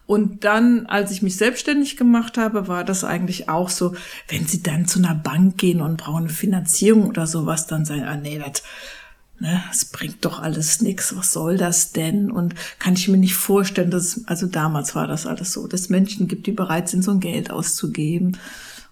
Und 0.06 0.44
dann, 0.44 0.86
als 0.86 1.10
ich 1.10 1.20
mich 1.20 1.36
selbstständig 1.36 1.98
gemacht 1.98 2.38
habe, 2.38 2.66
war 2.66 2.82
das 2.82 3.04
eigentlich 3.04 3.50
auch 3.50 3.68
so, 3.68 3.94
wenn 4.28 4.46
sie 4.46 4.62
dann 4.62 4.86
zu 4.86 4.98
einer 5.00 5.14
Bank 5.14 5.58
gehen 5.58 5.82
und 5.82 5.98
brauchen 5.98 6.24
eine 6.24 6.28
Finanzierung 6.30 7.08
oder 7.08 7.26
sowas, 7.26 7.66
dann 7.66 7.84
sagen, 7.84 8.04
ah 8.04 8.16
nee, 8.16 8.38
das, 8.38 8.62
ne, 9.40 9.62
das 9.68 9.86
bringt 9.86 10.24
doch 10.24 10.40
alles 10.40 10.80
nix, 10.80 11.16
was 11.16 11.32
soll 11.32 11.56
das 11.56 11.92
denn? 11.92 12.30
Und 12.30 12.54
kann 12.78 12.94
ich 12.94 13.08
mir 13.08 13.16
nicht 13.16 13.34
vorstellen, 13.34 13.90
dass, 13.90 14.22
also 14.26 14.46
damals 14.46 14.94
war 14.94 15.06
das 15.06 15.26
alles 15.26 15.52
so, 15.52 15.66
dass 15.66 15.88
Menschen 15.88 16.28
gibt, 16.28 16.46
die 16.46 16.52
bereit 16.52 16.88
sind, 16.88 17.02
so 17.02 17.12
ein 17.12 17.20
Geld 17.20 17.50
auszugeben 17.50 18.36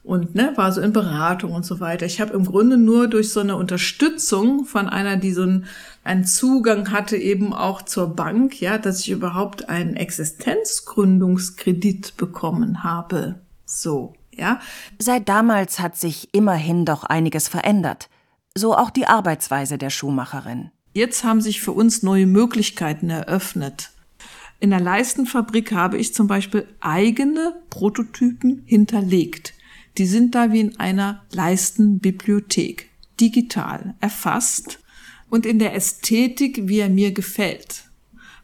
und 0.06 0.34
ne, 0.36 0.52
war 0.54 0.70
so 0.70 0.80
in 0.80 0.92
Beratung 0.92 1.50
und 1.52 1.66
so 1.66 1.80
weiter. 1.80 2.06
Ich 2.06 2.20
habe 2.20 2.34
im 2.34 2.44
Grunde 2.44 2.76
nur 2.76 3.08
durch 3.08 3.32
so 3.32 3.40
eine 3.40 3.56
Unterstützung 3.56 4.64
von 4.64 4.88
einer, 4.88 5.16
die 5.16 5.32
so 5.32 5.42
einen, 5.42 5.64
einen 6.04 6.24
Zugang 6.24 6.92
hatte 6.92 7.16
eben 7.16 7.52
auch 7.52 7.82
zur 7.82 8.14
Bank, 8.14 8.60
ja, 8.60 8.78
dass 8.78 9.00
ich 9.00 9.10
überhaupt 9.10 9.68
einen 9.68 9.96
Existenzgründungskredit 9.96 12.16
bekommen 12.16 12.84
habe. 12.84 13.40
So, 13.64 14.14
ja. 14.30 14.60
Seit 15.00 15.28
damals 15.28 15.80
hat 15.80 15.96
sich 15.96 16.28
immerhin 16.32 16.84
doch 16.84 17.02
einiges 17.02 17.48
verändert. 17.48 18.08
So 18.58 18.74
auch 18.74 18.88
die 18.88 19.06
Arbeitsweise 19.06 19.76
der 19.76 19.90
Schuhmacherin. 19.90 20.70
Jetzt 20.94 21.24
haben 21.24 21.42
sich 21.42 21.60
für 21.60 21.72
uns 21.72 22.02
neue 22.02 22.26
Möglichkeiten 22.26 23.10
eröffnet. 23.10 23.90
In 24.60 24.70
der 24.70 24.80
Leistenfabrik 24.80 25.72
habe 25.72 25.98
ich 25.98 26.14
zum 26.14 26.26
Beispiel 26.26 26.66
eigene 26.80 27.54
Prototypen 27.68 28.62
hinterlegt. 28.64 29.52
Die 29.98 30.06
sind 30.06 30.34
da 30.34 30.52
wie 30.52 30.60
in 30.60 30.80
einer 30.80 31.22
Leistenbibliothek, 31.32 32.88
digital, 33.20 33.94
erfasst 34.00 34.78
und 35.28 35.44
in 35.44 35.58
der 35.58 35.74
Ästhetik, 35.74 36.66
wie 36.66 36.78
er 36.78 36.88
mir 36.88 37.12
gefällt. 37.12 37.84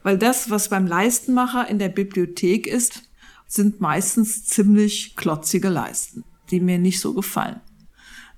Weil 0.02 0.18
das, 0.18 0.50
was 0.50 0.68
beim 0.68 0.86
Leistenmacher 0.86 1.68
in 1.68 1.78
der 1.78 1.88
Bibliothek 1.88 2.66
ist, 2.66 3.04
sind 3.46 3.80
meistens 3.80 4.44
ziemlich 4.44 5.16
klotzige 5.16 5.70
Leisten, 5.70 6.24
die 6.50 6.60
mir 6.60 6.76
nicht 6.76 7.00
so 7.00 7.14
gefallen. 7.14 7.62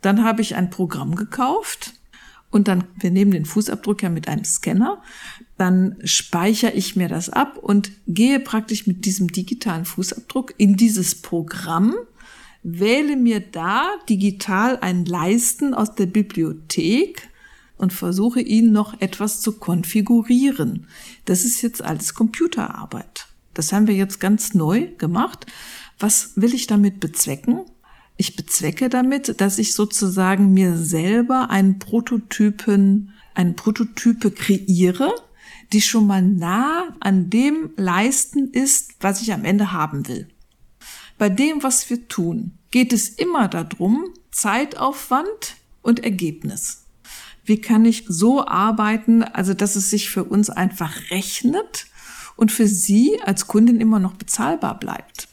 Dann 0.05 0.23
habe 0.23 0.43
ich 0.43 0.55
ein 0.55 0.69
Programm 0.71 1.15
gekauft 1.15 1.95
und 2.51 2.69
dann, 2.69 2.85
wir 3.01 3.11
nehmen 3.11 3.31
den 3.31 3.47
Fußabdruck 3.47 4.03
ja 4.03 4.11
mit 4.11 4.29
einem 4.29 4.45
Scanner, 4.45 5.03
dann 5.57 5.97
speichere 6.05 6.73
ich 6.73 6.95
mir 6.95 7.09
das 7.09 7.31
ab 7.31 7.57
und 7.57 7.91
gehe 8.07 8.39
praktisch 8.39 8.87
mit 8.87 9.07
diesem 9.07 9.29
digitalen 9.29 9.85
Fußabdruck 9.87 10.55
in 10.59 10.77
dieses 10.77 11.21
Programm 11.21 11.95
wähle 12.65 13.17
mir 13.17 13.41
da 13.41 13.91
digital 14.09 14.79
ein 14.81 15.05
Leisten 15.05 15.75
aus 15.75 15.95
der 15.95 16.07
Bibliothek 16.07 17.29
und 17.77 17.93
versuche 17.93 18.41
ihn 18.41 18.73
noch 18.73 19.01
etwas 19.01 19.41
zu 19.41 19.59
konfigurieren. 19.59 20.87
Das 21.27 21.45
ist 21.45 21.63
jetzt 21.63 21.83
alles 21.83 22.15
Computerarbeit. 22.15 23.27
Das 23.53 23.73
haben 23.73 23.87
wir 23.87 23.95
jetzt 23.95 24.19
ganz 24.19 24.55
neu 24.55 24.89
gemacht. 24.99 25.47
Was 25.99 26.33
will 26.37 26.55
ich 26.55 26.67
damit 26.67 27.01
bezwecken? 27.01 27.61
Ich 28.17 28.37
bezwecke 28.37 28.89
damit, 28.89 29.41
dass 29.41 29.59
ich 29.59 29.75
sozusagen 29.75 30.53
mir 30.53 30.77
selber 30.77 31.51
einen 31.51 31.79
Prototypen, 31.79 33.13
einen 33.35 33.57
Prototype 33.57 34.31
kreiere, 34.31 35.13
die 35.73 35.81
schon 35.81 36.07
mal 36.07 36.23
nah 36.23 36.95
an 37.01 37.31
dem 37.31 37.71
Leisten 37.77 38.51
ist, 38.53 38.93
was 39.01 39.21
ich 39.21 39.33
am 39.33 39.45
Ende 39.45 39.73
haben 39.73 40.07
will. 40.07 40.29
Bei 41.19 41.29
dem, 41.29 41.63
was 41.63 41.89
wir 41.91 42.09
tun, 42.09 42.59
geht 42.71 42.93
es 42.93 43.09
immer 43.09 43.49
darum, 43.49 44.05
Zeitaufwand 44.31 45.57
und 45.83 46.05
Ergebnis. 46.05 46.85
Wie 47.45 47.61
kann 47.61 47.85
ich 47.85 48.05
so 48.09 48.47
arbeiten, 48.47 49.23
also 49.23 49.55
dass 49.55 49.77
es 49.77 49.91
sich 49.91 50.09
für 50.11 50.25
uns 50.25 50.51
einfach 50.51 51.11
rechnet 51.11 51.87
und 52.37 52.51
für 52.51 52.67
Sie 52.67 53.21
als 53.23 53.47
Kundin 53.47 53.81
immer 53.81 53.99
noch 53.99 54.15
bezahlbar 54.15 54.79
bleibt? 54.79 55.29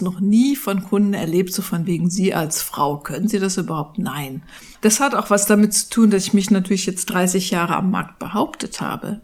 Noch 0.00 0.20
nie 0.20 0.56
von 0.56 0.82
Kunden 0.82 1.14
erlebt, 1.14 1.52
so 1.52 1.62
von 1.62 1.86
wegen 1.86 2.10
Sie 2.10 2.34
als 2.34 2.62
Frau. 2.62 2.98
Können 2.98 3.28
Sie 3.28 3.38
das 3.38 3.56
überhaupt? 3.56 3.98
Nein. 3.98 4.42
Das 4.80 5.00
hat 5.00 5.14
auch 5.14 5.30
was 5.30 5.46
damit 5.46 5.74
zu 5.74 5.90
tun, 5.90 6.10
dass 6.10 6.24
ich 6.24 6.34
mich 6.34 6.50
natürlich 6.50 6.86
jetzt 6.86 7.06
30 7.06 7.50
Jahre 7.50 7.76
am 7.76 7.90
Markt 7.90 8.18
behauptet 8.18 8.80
habe. 8.80 9.20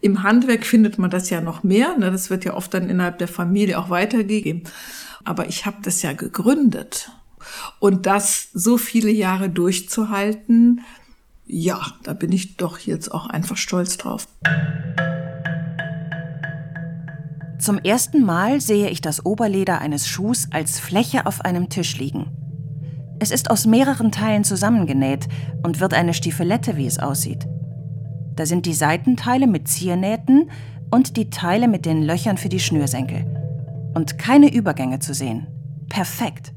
Im 0.00 0.22
Handwerk 0.22 0.64
findet 0.66 0.98
man 0.98 1.10
das 1.10 1.30
ja 1.30 1.40
noch 1.40 1.62
mehr. 1.62 1.96
Ne? 1.98 2.10
Das 2.10 2.30
wird 2.30 2.44
ja 2.44 2.54
oft 2.54 2.72
dann 2.74 2.88
innerhalb 2.88 3.18
der 3.18 3.28
Familie 3.28 3.78
auch 3.78 3.90
weitergegeben. 3.90 4.64
Aber 5.24 5.48
ich 5.48 5.66
habe 5.66 5.78
das 5.82 6.02
ja 6.02 6.12
gegründet. 6.12 7.10
Und 7.78 8.06
das 8.06 8.48
so 8.52 8.78
viele 8.78 9.10
Jahre 9.10 9.50
durchzuhalten, 9.50 10.80
ja, 11.46 11.80
da 12.02 12.14
bin 12.14 12.32
ich 12.32 12.56
doch 12.56 12.78
jetzt 12.78 13.12
auch 13.12 13.26
einfach 13.26 13.56
stolz 13.56 13.96
drauf. 13.98 14.26
Zum 17.58 17.78
ersten 17.78 18.24
Mal 18.24 18.60
sehe 18.60 18.88
ich 18.88 19.00
das 19.00 19.24
Oberleder 19.24 19.80
eines 19.80 20.08
Schuhs 20.08 20.48
als 20.50 20.80
Fläche 20.80 21.26
auf 21.26 21.42
einem 21.42 21.68
Tisch 21.68 21.98
liegen. 21.98 22.30
Es 23.20 23.30
ist 23.30 23.50
aus 23.50 23.66
mehreren 23.66 24.10
Teilen 24.10 24.44
zusammengenäht 24.44 25.28
und 25.62 25.80
wird 25.80 25.94
eine 25.94 26.14
Stiefelette, 26.14 26.76
wie 26.76 26.86
es 26.86 26.98
aussieht. 26.98 27.46
Da 28.36 28.44
sind 28.46 28.66
die 28.66 28.74
Seitenteile 28.74 29.46
mit 29.46 29.68
Ziernähten 29.68 30.50
und 30.90 31.16
die 31.16 31.30
Teile 31.30 31.68
mit 31.68 31.86
den 31.86 32.02
Löchern 32.02 32.36
für 32.36 32.48
die 32.48 32.60
Schnürsenkel. 32.60 33.24
Und 33.94 34.18
keine 34.18 34.52
Übergänge 34.52 34.98
zu 34.98 35.14
sehen. 35.14 35.46
Perfekt. 35.88 36.52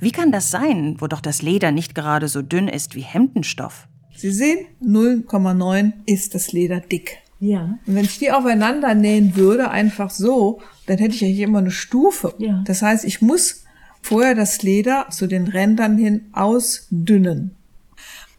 Wie 0.00 0.12
kann 0.12 0.32
das 0.32 0.50
sein, 0.50 0.96
wo 0.98 1.06
doch 1.06 1.20
das 1.20 1.40
Leder 1.40 1.72
nicht 1.72 1.94
gerade 1.94 2.28
so 2.28 2.42
dünn 2.42 2.68
ist 2.68 2.94
wie 2.94 3.02
Hemdenstoff? 3.02 3.88
Sie 4.14 4.30
sehen, 4.30 4.66
0,9 4.82 5.92
ist 6.04 6.34
das 6.34 6.52
Leder 6.52 6.80
dick. 6.80 7.18
Ja. 7.40 7.78
Und 7.86 7.94
wenn 7.94 8.04
ich 8.04 8.18
die 8.18 8.30
aufeinander 8.30 8.94
nähen 8.94 9.34
würde, 9.34 9.70
einfach 9.70 10.10
so, 10.10 10.60
dann 10.86 10.98
hätte 10.98 11.14
ich 11.14 11.22
ja 11.22 11.28
hier 11.28 11.46
immer 11.46 11.58
eine 11.58 11.70
Stufe. 11.70 12.34
Ja. 12.38 12.62
Das 12.66 12.82
heißt, 12.82 13.04
ich 13.04 13.22
muss 13.22 13.64
vorher 14.02 14.34
das 14.34 14.62
Leder 14.62 15.06
zu 15.10 15.26
den 15.26 15.48
Rändern 15.48 15.96
hin 15.96 16.26
ausdünnen. 16.32 17.56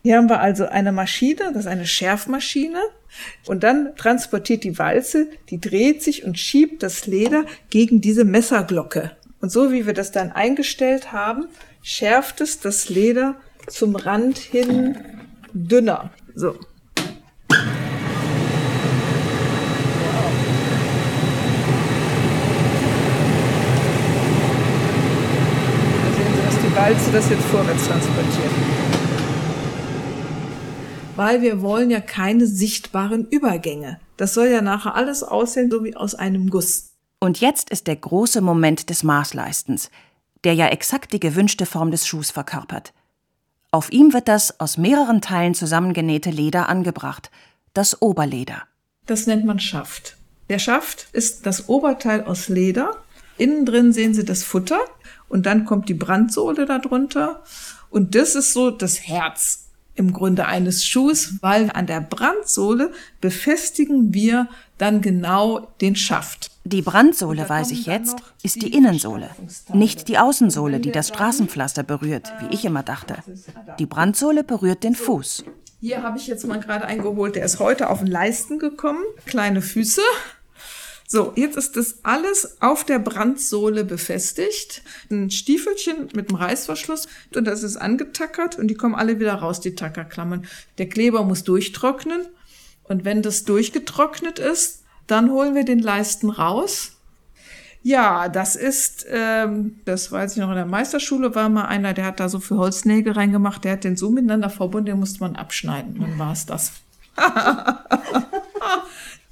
Hier 0.03 0.17
haben 0.17 0.29
wir 0.29 0.39
also 0.39 0.65
eine 0.67 0.91
Maschine, 0.91 1.51
das 1.53 1.65
ist 1.65 1.67
eine 1.67 1.86
Schärfmaschine. 1.86 2.79
Und 3.46 3.63
dann 3.63 3.96
transportiert 3.98 4.63
die 4.63 4.79
Walze, 4.79 5.27
die 5.50 5.60
dreht 5.60 6.01
sich 6.01 6.24
und 6.24 6.39
schiebt 6.39 6.81
das 6.81 7.08
Leder 7.08 7.46
gegen 7.70 8.01
diese 8.01 8.24
Messerglocke. 8.24 9.12
Und 9.41 9.51
so 9.51 9.72
wie 9.72 9.86
wir 9.86 9.93
das 9.93 10.12
dann 10.12 10.31
eingestellt 10.31 11.12
haben, 11.12 11.46
schärft 11.81 12.41
es 12.41 12.60
das 12.60 12.89
Leder 12.89 13.36
zum 13.67 13.96
Rand 13.96 14.38
hin 14.38 14.98
dünner. 15.53 16.12
So. 16.36 16.55
Da 26.71 26.71
sehen 26.88 27.00
Sie, 27.00 27.12
das 27.12 27.30
jetzt 27.30 27.44
vorwärts 27.44 27.88
transportiert. 27.88 28.52
Weil 31.16 31.42
wir 31.42 31.62
wollen 31.62 31.92
ja 31.92 32.00
keine 32.00 32.48
sichtbaren 32.48 33.28
Übergänge. 33.28 34.00
Das 34.18 34.34
soll 34.34 34.48
ja 34.48 34.62
nachher 34.62 34.96
alles 34.96 35.22
aussehen, 35.22 35.70
so 35.70 35.84
wie 35.84 35.96
aus 35.96 36.16
einem 36.16 36.50
Guss. 36.50 36.94
Und 37.20 37.40
jetzt 37.40 37.70
ist 37.70 37.86
der 37.86 37.98
große 37.98 38.42
Moment 38.42 38.90
des 38.90 39.04
Maßleistens, 39.04 39.92
der 40.44 40.56
ja 40.56 40.68
exakt 40.70 41.14
die 41.14 41.20
gewünschte 41.20 41.68
Form 41.68 41.92
des 41.92 42.08
Schuhs 42.08 42.32
verkörpert. 42.32 42.94
Auf 43.70 43.92
ihm 43.92 44.12
wird 44.12 44.28
das 44.28 44.60
aus 44.60 44.78
mehreren 44.78 45.22
Teilen 45.22 45.54
zusammengenähte 45.54 46.32
Leder 46.32 46.68
angebracht, 46.68 47.30
das 47.74 48.02
Oberleder. 48.02 48.64
Das 49.06 49.28
nennt 49.28 49.46
man 49.46 49.60
Schaft. 49.60 50.18
Der 50.50 50.60
Schaft 50.60 51.08
ist 51.14 51.46
das 51.46 51.70
Oberteil 51.70 52.24
aus 52.24 52.50
Leder. 52.50 52.98
Innen 53.38 53.66
drin 53.66 53.94
sehen 53.94 54.14
Sie 54.14 54.26
das 54.26 54.44
Futter 54.44 54.80
und 55.32 55.46
dann 55.46 55.66
kommt 55.66 55.88
die 55.90 55.94
Brandsohle 55.94 56.66
darunter. 56.66 57.42
Und 57.90 58.16
das 58.16 58.36
ist 58.36 58.54
so 58.54 58.70
das 58.70 59.08
Herz 59.08 59.70
im 59.96 60.14
Grunde 60.14 60.46
eines 60.46 60.86
Schuhs, 60.86 61.36
weil 61.42 61.70
an 61.72 61.88
der 61.88 62.02
Brandsohle 62.02 62.92
befestigen 63.20 64.14
wir 64.14 64.48
dann 64.78 65.02
genau 65.02 65.68
den 65.80 65.96
Schaft. 65.96 66.52
Die 66.64 66.82
Brandsohle, 66.82 67.48
weiß 67.48 67.72
ich 67.72 67.86
jetzt, 67.86 68.18
ist 68.44 68.62
die 68.62 68.74
Innensohle, 68.74 69.30
nicht 69.74 70.08
die 70.08 70.18
Außensohle, 70.18 70.80
die 70.80 70.92
das 70.92 71.10
Straßenpflaster 71.10 71.84
berührt, 71.84 72.32
wie 72.40 72.54
ich 72.54 72.66
immer 72.66 72.84
dachte. 72.84 73.18
Die 73.80 73.86
Brandsohle 73.86 74.44
berührt 74.44 74.84
den 74.84 74.96
Fuß. 74.96 75.44
Hier 75.80 76.04
habe 76.04 76.18
ich 76.18 76.28
jetzt 76.28 76.46
mal 76.46 76.60
gerade 76.60 76.86
eingeholt, 76.86 77.36
der 77.36 77.46
ist 77.46 77.60
heute 77.60 77.90
auf 77.90 78.00
den 78.00 78.08
Leisten 78.08 78.60
gekommen. 78.60 79.02
Kleine 79.26 79.62
Füße. 79.62 80.02
So, 81.12 81.34
jetzt 81.36 81.58
ist 81.58 81.75
das 81.75 82.06
alles 82.06 82.62
auf 82.62 82.86
der 82.86 82.98
Brandsohle 82.98 83.84
befestigt. 83.84 84.82
Ein 85.10 85.30
Stiefelchen 85.30 86.08
mit 86.13 86.30
einem 86.30 86.38
Reißverschluss 86.38 87.10
und 87.36 87.44
das 87.48 87.63
ist 87.63 87.75
angetackert 87.75 88.58
und 88.58 88.70
die 88.70 88.75
kommen 88.75 88.96
alle 88.96 89.20
wieder 89.20 89.34
raus, 89.34 89.60
die 89.60 89.75
Tackerklammern. 89.75 90.46
Der 90.77 90.88
Kleber 90.88 91.25
muss 91.25 91.44
durchtrocknen 91.44 92.22
und 92.86 93.03
wenn 93.03 93.22
das 93.22 93.44
durchgetrocknet 93.44 94.39
ist, 94.39 94.84
dann 95.06 95.32
holen 95.32 95.53
wir 95.53 95.65
den 95.65 95.80
Leisten 95.80 96.30
raus. 96.30 96.94
Ja, 97.84 98.30
das 98.30 98.56
ist, 98.56 99.06
ähm, 99.10 99.82
das 99.84 100.13
weiß 100.13 100.32
ich 100.32 100.38
noch, 100.38 100.51
in 100.51 100.56
der 100.56 100.65
Meisterschule 100.65 101.36
war 101.36 101.50
mal 101.50 101.65
einer, 101.65 101.93
der 101.93 102.06
hat 102.06 102.21
da 102.21 102.30
so 102.30 102.39
für 102.39 102.56
Holznägel 102.56 103.12
reingemacht, 103.12 103.65
der 103.65 103.74
hat 103.74 103.84
den 103.84 103.97
so 103.97 104.12
miteinander 104.12 104.50
verbunden, 104.50 104.86
den 104.86 105.00
musste 105.00 105.19
man 105.19 105.36
abschneiden. 105.36 106.00
Dann 106.00 106.17
war 106.17 106.32
es 106.32 106.45
das. 106.45 106.71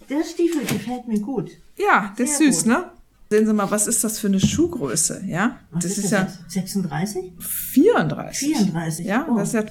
Der 0.09 0.23
Stiefel 0.23 0.65
gefällt 0.65 1.07
mir 1.07 1.19
gut. 1.19 1.51
Ja, 1.79 2.13
das 2.17 2.31
ist 2.31 2.37
süß, 2.39 2.63
gut. 2.63 2.65
ne? 2.67 2.91
Sehen 3.29 3.45
Sie 3.45 3.53
mal, 3.53 3.69
was 3.69 3.87
ist 3.87 4.03
das 4.03 4.19
für 4.19 4.27
eine 4.27 4.39
Schuhgröße, 4.39 5.23
ja? 5.27 5.59
Was 5.71 5.83
das 5.83 5.97
ist, 5.97 6.03
das 6.05 6.11
ja 6.11 6.21
jetzt? 6.23 6.51
36? 6.51 7.33
34. 7.39 8.47
34, 8.55 9.05
Ja, 9.05 9.27
oh. 9.29 9.37
das 9.37 9.49
ist 9.49 9.53
ja, 9.53 9.65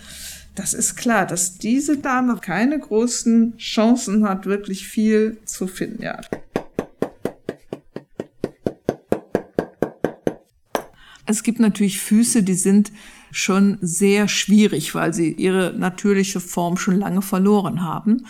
das 0.55 0.75
ist 0.75 0.97
klar, 0.97 1.27
dass 1.27 1.59
diese 1.59 1.99
Dame 1.99 2.37
keine 2.37 2.79
großen 2.79 3.57
Chancen 3.59 4.29
hat, 4.29 4.47
wirklich 4.47 4.87
viel 4.87 5.39
zu 5.45 5.67
finden, 5.67 6.03
ja. 6.03 6.21
Es 11.27 11.43
gibt 11.43 11.61
natürlich 11.61 12.01
Füße, 12.01 12.43
die 12.43 12.55
sind 12.55 12.91
schon 13.31 13.77
sehr 13.83 14.29
schwierig, 14.29 14.95
weil 14.95 15.13
sie 15.13 15.33
ihre 15.33 15.75
natürliche 15.77 16.41
Form 16.41 16.79
schon 16.79 16.99
lange 16.99 17.21
verloren 17.21 17.83
haben. 17.83 18.25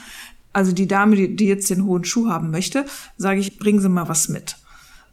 Also 0.58 0.72
die 0.72 0.88
Dame, 0.88 1.14
die, 1.14 1.36
die 1.36 1.46
jetzt 1.46 1.70
den 1.70 1.84
hohen 1.84 2.04
Schuh 2.04 2.28
haben 2.28 2.50
möchte, 2.50 2.84
sage 3.16 3.38
ich, 3.38 3.60
bringen 3.60 3.80
Sie 3.80 3.88
mal 3.88 4.08
was 4.08 4.28
mit. 4.28 4.56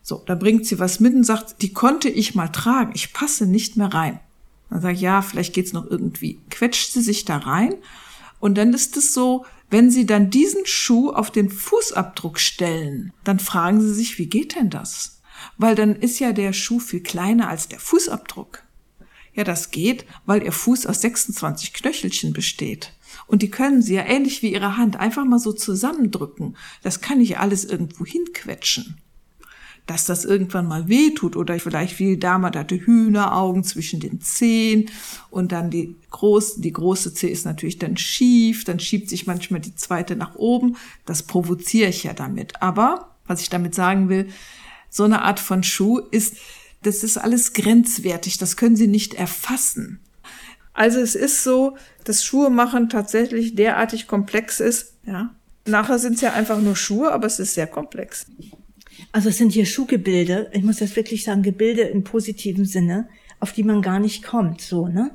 So, 0.01 0.23
da 0.25 0.33
bringt 0.33 0.65
sie 0.65 0.79
was 0.79 0.99
mit 0.99 1.13
und 1.13 1.23
sagt, 1.23 1.61
die 1.61 1.71
konnte 1.71 2.09
ich 2.09 2.33
mal 2.33 2.47
tragen, 2.47 2.93
ich 2.95 3.13
passe 3.13 3.45
nicht 3.45 3.77
mehr 3.77 3.93
rein. 3.93 4.19
Dann 4.71 4.81
sage 4.81 4.95
ich, 4.95 5.01
ja, 5.01 5.21
vielleicht 5.21 5.53
geht's 5.53 5.71
noch 5.71 5.85
irgendwie. 5.85 6.39
Quetscht 6.49 6.93
sie 6.93 7.01
sich 7.01 7.25
da 7.25 7.37
rein 7.37 7.75
und 8.39 8.57
dann 8.57 8.73
ist 8.73 8.97
es 8.97 9.13
so, 9.13 9.45
wenn 9.69 9.91
Sie 9.91 10.07
dann 10.07 10.31
diesen 10.31 10.65
Schuh 10.65 11.11
auf 11.11 11.29
den 11.29 11.49
Fußabdruck 11.49 12.39
stellen, 12.39 13.13
dann 13.23 13.39
fragen 13.39 13.81
Sie 13.81 13.93
sich, 13.93 14.17
wie 14.17 14.27
geht 14.27 14.55
denn 14.55 14.71
das? 14.71 15.21
Weil 15.57 15.75
dann 15.75 15.95
ist 15.95 16.19
ja 16.19 16.31
der 16.33 16.53
Schuh 16.53 16.79
viel 16.79 17.01
kleiner 17.01 17.49
als 17.49 17.67
der 17.67 17.79
Fußabdruck. 17.79 18.63
Ja, 19.33 19.43
das 19.43 19.69
geht, 19.69 20.05
weil 20.25 20.43
Ihr 20.43 20.51
Fuß 20.51 20.87
aus 20.87 21.01
26 21.01 21.73
Knöchelchen 21.73 22.33
besteht. 22.33 22.93
Und 23.27 23.41
die 23.41 23.49
können 23.49 23.81
Sie 23.81 23.95
ja 23.95 24.05
ähnlich 24.05 24.41
wie 24.41 24.53
Ihre 24.53 24.77
Hand 24.77 24.99
einfach 24.99 25.25
mal 25.25 25.39
so 25.39 25.51
zusammendrücken. 25.51 26.57
Das 26.83 27.01
kann 27.01 27.19
ich 27.19 27.39
alles 27.39 27.65
irgendwo 27.65 28.05
hinquetschen 28.05 28.97
dass 29.85 30.05
das 30.05 30.25
irgendwann 30.25 30.67
mal 30.67 30.87
weh 30.87 31.11
tut 31.11 31.35
oder 31.35 31.59
vielleicht 31.59 31.99
wie 31.99 32.15
die 32.15 32.19
Dame 32.19 32.47
hatte 32.47 32.75
Hühneraugen 32.75 33.63
zwischen 33.63 33.99
den 33.99 34.19
Zehen 34.19 34.89
und 35.29 35.51
dann 35.51 35.69
die 35.69 35.95
große, 36.09 36.61
die 36.61 36.73
große 36.73 37.13
Zehe 37.13 37.29
ist 37.29 37.45
natürlich 37.45 37.77
dann 37.77 37.97
schief, 37.97 38.63
dann 38.63 38.79
schiebt 38.79 39.09
sich 39.09 39.27
manchmal 39.27 39.61
die 39.61 39.75
zweite 39.75 40.15
nach 40.15 40.35
oben. 40.35 40.77
Das 41.05 41.23
provoziere 41.23 41.89
ich 41.89 42.03
ja 42.03 42.13
damit. 42.13 42.61
Aber 42.61 43.15
was 43.27 43.41
ich 43.41 43.49
damit 43.49 43.75
sagen 43.75 44.09
will, 44.09 44.27
so 44.89 45.03
eine 45.03 45.21
Art 45.21 45.39
von 45.39 45.61
Schuh 45.61 45.99
ist, 45.99 46.37
das 46.81 47.03
ist 47.03 47.17
alles 47.17 47.53
grenzwertig. 47.53 48.37
Das 48.37 48.57
können 48.57 48.75
Sie 48.75 48.87
nicht 48.87 49.13
erfassen. 49.13 49.99
Also 50.75 50.99
es 50.99 51.15
ist 51.15 51.43
so, 51.43 51.77
dass 52.03 52.23
Schuhe 52.23 52.49
machen 52.49 52.89
tatsächlich 52.89 53.55
derartig 53.55 54.07
komplex 54.07 54.59
ist, 54.59 54.93
ja. 55.05 55.33
Nachher 55.67 55.97
sind 55.97 56.15
es 56.15 56.21
ja 56.21 56.33
einfach 56.33 56.61
nur 56.61 56.75
Schuhe, 56.75 57.11
aber 57.11 57.25
es 57.25 57.39
ist 57.39 57.55
sehr 57.55 57.67
komplex. 57.67 58.27
Also 59.11 59.29
es 59.29 59.37
sind 59.37 59.51
hier 59.51 59.65
Schuhgebilde, 59.65 60.49
ich 60.53 60.63
muss 60.63 60.77
das 60.77 60.95
wirklich 60.95 61.23
sagen, 61.23 61.41
Gebilde 61.41 61.81
im 61.81 62.03
positiven 62.03 62.65
Sinne, 62.65 63.07
auf 63.39 63.51
die 63.51 63.63
man 63.63 63.81
gar 63.81 63.99
nicht 63.99 64.23
kommt, 64.23 64.61
so, 64.61 64.87
ne? 64.87 65.11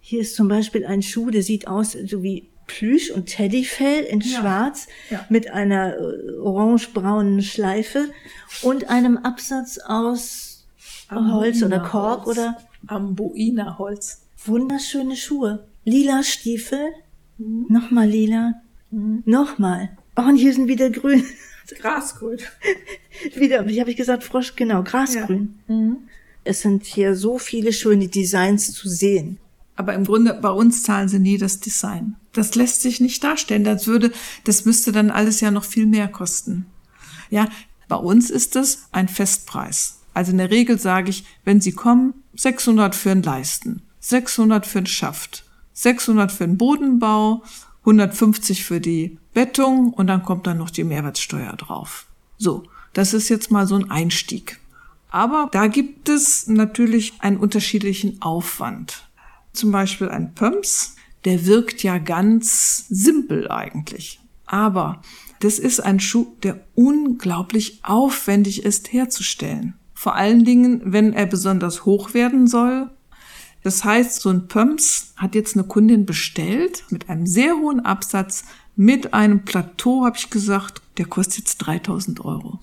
Hier 0.00 0.20
ist 0.20 0.36
zum 0.36 0.48
Beispiel 0.48 0.86
ein 0.86 1.02
Schuh, 1.02 1.30
der 1.30 1.42
sieht 1.42 1.66
aus 1.66 1.92
so 1.92 2.22
wie 2.22 2.48
Plüsch 2.66 3.10
und 3.10 3.26
Teddyfell 3.26 4.04
in 4.04 4.22
schwarz 4.22 4.86
ja. 5.10 5.24
mit 5.28 5.50
einer 5.50 5.96
äh, 5.96 6.36
orangebraunen 6.38 7.42
Schleife 7.42 8.08
und 8.62 8.88
einem 8.88 9.16
Absatz 9.16 9.78
aus 9.78 10.66
Holz 11.10 11.62
oder 11.62 11.80
Kork 11.80 12.26
Holz. 12.26 12.38
oder 12.38 12.58
Amboinerholz. 12.86 14.27
Wunderschöne 14.44 15.16
Schuhe. 15.16 15.66
Lila 15.84 16.22
Stiefel, 16.22 16.92
nochmal 17.38 18.08
lila, 18.08 18.54
nochmal. 18.90 19.90
Oh, 20.16 20.22
und 20.22 20.36
hier 20.36 20.52
sind 20.52 20.68
wieder 20.68 20.90
grün. 20.90 21.24
Grasgrün. 21.80 22.38
Wieder, 23.36 23.66
wie 23.68 23.80
habe 23.80 23.90
ich 23.90 23.96
gesagt, 23.96 24.24
Frosch, 24.24 24.56
genau, 24.56 24.82
Grasgrün. 24.82 25.58
Es 26.44 26.62
sind 26.62 26.84
hier 26.84 27.14
so 27.14 27.38
viele 27.38 27.74
schöne 27.74 28.08
Designs 28.08 28.72
zu 28.72 28.88
sehen. 28.88 29.38
Aber 29.76 29.94
im 29.94 30.04
Grunde, 30.04 30.34
bei 30.34 30.50
uns 30.50 30.82
zahlen 30.82 31.08
sie 31.08 31.18
nie 31.18 31.36
das 31.36 31.60
Design. 31.60 32.16
Das 32.32 32.54
lässt 32.54 32.82
sich 32.82 33.00
nicht 33.00 33.22
darstellen. 33.22 33.64
Das 33.64 33.86
würde, 33.86 34.12
das 34.44 34.64
müsste 34.64 34.92
dann 34.92 35.10
alles 35.10 35.40
ja 35.40 35.50
noch 35.50 35.64
viel 35.64 35.86
mehr 35.86 36.08
kosten. 36.08 36.66
Ja, 37.30 37.48
bei 37.86 37.96
uns 37.96 38.30
ist 38.30 38.56
es 38.56 38.88
ein 38.90 39.08
Festpreis. 39.08 40.00
Also 40.14 40.32
in 40.32 40.38
der 40.38 40.50
Regel 40.50 40.78
sage 40.78 41.10
ich, 41.10 41.24
wenn 41.44 41.60
Sie 41.60 41.72
kommen, 41.72 42.14
600 42.34 42.94
für 42.94 43.10
einen 43.10 43.22
Leisten, 43.22 43.82
600 44.08 44.66
für 44.66 44.78
einen 44.78 44.86
Schaft, 44.86 45.44
600 45.74 46.32
für 46.32 46.46
den 46.46 46.56
Bodenbau, 46.56 47.42
150 47.80 48.64
für 48.64 48.80
die 48.80 49.18
Bettung 49.34 49.92
und 49.92 50.06
dann 50.06 50.22
kommt 50.22 50.46
dann 50.46 50.58
noch 50.58 50.70
die 50.70 50.84
Mehrwertsteuer 50.84 51.52
drauf. 51.56 52.06
So, 52.38 52.64
das 52.94 53.12
ist 53.12 53.28
jetzt 53.28 53.50
mal 53.50 53.66
so 53.66 53.76
ein 53.76 53.90
Einstieg. 53.90 54.60
Aber 55.10 55.48
da 55.52 55.66
gibt 55.66 56.08
es 56.08 56.46
natürlich 56.46 57.14
einen 57.20 57.36
unterschiedlichen 57.36 58.22
Aufwand. 58.22 59.08
Zum 59.52 59.72
Beispiel 59.72 60.08
ein 60.08 60.34
Pumps, 60.34 60.96
der 61.24 61.44
wirkt 61.44 61.82
ja 61.82 61.98
ganz 61.98 62.86
simpel 62.88 63.50
eigentlich. 63.50 64.20
Aber 64.46 65.02
das 65.40 65.58
ist 65.58 65.80
ein 65.80 66.00
Schuh, 66.00 66.34
der 66.42 66.60
unglaublich 66.74 67.80
aufwendig 67.82 68.64
ist 68.64 68.92
herzustellen. 68.92 69.74
Vor 69.92 70.14
allen 70.14 70.44
Dingen, 70.44 70.80
wenn 70.84 71.12
er 71.12 71.26
besonders 71.26 71.84
hoch 71.84 72.14
werden 72.14 72.46
soll. 72.46 72.90
Das 73.68 73.84
heißt, 73.84 74.22
so 74.22 74.30
ein 74.30 74.48
Pumps 74.48 75.12
hat 75.18 75.34
jetzt 75.34 75.54
eine 75.54 75.66
Kundin 75.66 76.06
bestellt 76.06 76.84
mit 76.88 77.10
einem 77.10 77.26
sehr 77.26 77.54
hohen 77.54 77.80
Absatz, 77.80 78.44
mit 78.76 79.12
einem 79.12 79.44
Plateau, 79.44 80.06
habe 80.06 80.16
ich 80.16 80.30
gesagt, 80.30 80.80
der 80.96 81.04
kostet 81.04 81.40
jetzt 81.40 81.58
3000 81.58 82.24
Euro. 82.24 82.60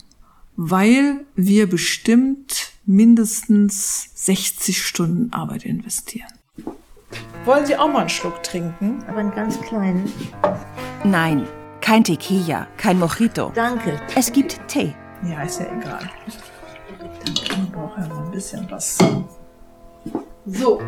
Weil 0.55 1.23
wir 1.35 1.69
bestimmt 1.69 2.71
mindestens 2.87 4.09
60 4.15 4.83
Stunden 4.83 5.31
Arbeit 5.31 5.63
investieren. 5.63 6.31
Wollen 7.45 7.67
Sie 7.67 7.77
auch 7.77 7.87
mal 7.87 7.99
einen 7.99 8.09
Schluck 8.09 8.41
trinken? 8.41 9.03
Aber 9.07 9.19
einen 9.19 9.29
ganz 9.29 9.61
kleinen. 9.61 10.11
Nein, 11.03 11.47
kein 11.81 12.03
Tequila, 12.03 12.65
kein 12.77 12.97
Mojito. 12.97 13.51
Danke. 13.53 14.01
Es 14.15 14.31
gibt 14.31 14.59
Tee. 14.67 14.95
Ja, 15.23 15.43
ist 15.43 15.59
ja 15.59 15.67
egal. 15.67 16.09
Ich 17.27 17.71
brauche 17.71 18.01
ja 18.01 18.07
mal 18.07 18.25
ein 18.25 18.31
bisschen 18.31 18.65
was. 18.71 18.97
So. 20.47 20.79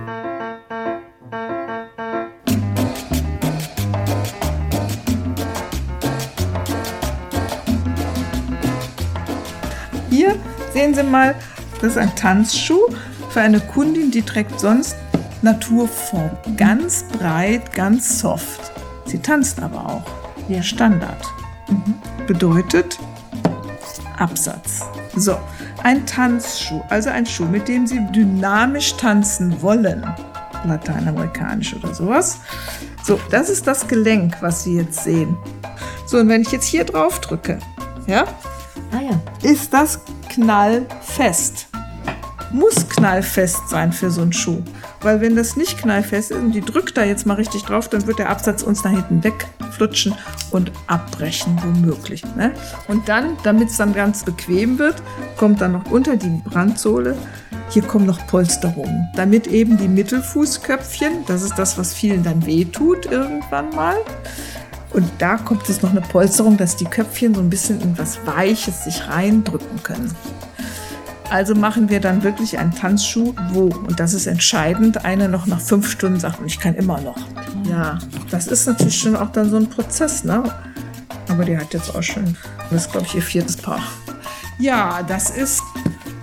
Hier 10.12 10.36
sehen 10.74 10.94
Sie 10.94 11.02
mal, 11.02 11.34
das 11.82 11.92
ist 11.92 11.98
ein 11.98 12.16
Tanzschuh 12.16 12.88
für 13.32 13.42
eine 13.42 13.60
Kundin, 13.60 14.12
die 14.12 14.22
trägt 14.22 14.60
sonst 14.60 14.96
Naturform. 15.42 16.30
Ganz 16.56 17.04
breit, 17.18 17.74
ganz 17.74 18.20
soft. 18.20 18.72
Sie 19.06 19.18
tanzt 19.18 19.60
aber 19.60 19.86
auch. 19.88 20.50
Ihr 20.50 20.62
Standard. 20.62 21.24
Mhm. 21.68 21.96
Bedeutet 22.28 23.00
Absatz. 24.18 24.84
So, 25.16 25.38
ein 25.84 26.06
Tanzschuh, 26.06 26.82
also 26.90 27.10
ein 27.10 27.26
Schuh, 27.26 27.46
mit 27.46 27.68
dem 27.68 27.88
Sie 27.88 28.00
dynamisch 28.12 28.96
tanzen 28.98 29.62
wollen. 29.62 30.06
Lateinamerikanisch 30.66 31.76
oder 31.76 31.94
sowas. 31.94 32.40
So, 33.04 33.20
das 33.30 33.50
ist 33.50 33.68
das 33.68 33.88
Gelenk, 33.88 34.36
was 34.42 34.64
Sie 34.64 34.76
jetzt 34.78 35.04
sehen. 35.04 35.38
So, 36.06 36.18
und 36.18 36.30
wenn 36.30 36.42
ich 36.42 36.52
jetzt 36.52 36.66
hier 36.66 36.84
drauf 36.84 37.20
drücke, 37.22 37.60
ja, 38.08 38.26
Ah 38.92 39.02
ja. 39.02 39.50
ist 39.50 39.74
das 39.74 40.00
knallfest. 40.30 41.68
Muss 42.52 42.88
knallfest 42.88 43.70
sein 43.70 43.92
für 43.92 44.10
so 44.10 44.22
einen 44.22 44.32
Schuh. 44.34 44.62
Weil 45.02 45.20
wenn 45.22 45.36
das 45.36 45.58
nicht 45.58 45.78
knallfest 45.78 46.32
ist 46.32 46.38
und 46.38 46.54
die 46.54 46.62
drückt 46.62 46.98
da 46.98 47.04
jetzt 47.04 47.26
mal 47.26 47.34
richtig 47.36 47.64
drauf, 47.64 47.90
dann 47.90 48.08
wird 48.08 48.20
der 48.20 48.30
Absatz 48.30 48.64
uns 48.64 48.84
nach 48.84 48.92
hinten 48.92 49.24
wegflutschen 49.24 50.16
und 50.52 50.72
abbrechen 50.88 51.58
womöglich. 51.64 52.24
Ne? 52.36 52.54
Und 52.88 53.08
dann, 53.10 53.38
damit 53.44 53.70
es 53.70 53.78
dann 53.78 53.94
ganz 53.94 54.24
bequem 54.24 54.80
wird, 54.80 54.96
kommt 55.38 55.62
dann 55.62 55.74
noch 55.74 55.92
unter 55.92 56.16
die 56.16 56.42
Brandsohle, 56.46 57.16
hier 57.70 57.84
kommen 57.84 58.06
noch 58.06 58.26
Polsterungen, 58.28 59.10
damit 59.16 59.48
eben 59.48 59.78
die 59.78 59.88
Mittelfußköpfchen, 59.88 61.26
das 61.28 61.44
ist 61.44 61.56
das, 61.56 61.78
was 61.78 61.94
vielen 61.94 62.24
dann 62.24 62.46
wehtut 62.46 63.06
irgendwann 63.08 63.70
mal, 63.72 63.98
und 64.92 65.10
da 65.18 65.38
kommt 65.38 65.68
jetzt 65.68 65.84
noch 65.84 65.92
eine 65.92 66.02
Polsterung, 66.02 66.58
dass 66.58 66.76
die 66.76 66.86
Köpfchen 66.86 67.36
so 67.36 67.42
ein 67.42 67.50
bisschen 67.50 67.82
in 67.82 67.98
was 67.98 68.26
Weiches 68.26 68.86
sich 68.86 69.08
reindrücken 69.08 69.84
können. 69.84 70.16
Also 71.30 71.56
machen 71.56 71.90
wir 71.90 72.00
dann 72.00 72.24
wirklich 72.24 72.58
einen 72.58 72.74
Tanzschuh, 72.74 73.34
wo, 73.52 73.66
und 73.66 74.00
das 74.00 74.14
ist 74.14 74.28
entscheidend, 74.28 75.04
einer 75.04 75.28
noch 75.28 75.46
nach 75.46 75.60
fünf 75.60 75.92
Stunden 75.92 76.20
sagt, 76.20 76.40
und 76.40 76.48
ich 76.48 76.60
kann 76.60 76.74
immer 76.74 77.02
noch. 77.02 77.18
Ja, 77.70 78.00
das 78.32 78.48
ist 78.48 78.66
natürlich 78.66 78.98
schon 78.98 79.16
auch 79.16 79.32
dann 79.32 79.50
so 79.50 79.58
ein 79.58 79.70
Prozess, 79.70 80.24
ne? 80.24 80.44
Aber 81.28 81.44
die 81.44 81.58
hat 81.58 81.74
jetzt 81.74 81.94
auch 81.94 82.04
schon, 82.04 82.38
das 82.70 82.86
ist 82.86 82.92
glaube 82.92 83.08
ich 83.08 83.16
ihr 83.16 83.22
viertes 83.22 83.58
Paar. 83.58 83.82
Ja, 84.58 85.04
das 85.04 85.30
ist 85.30 85.62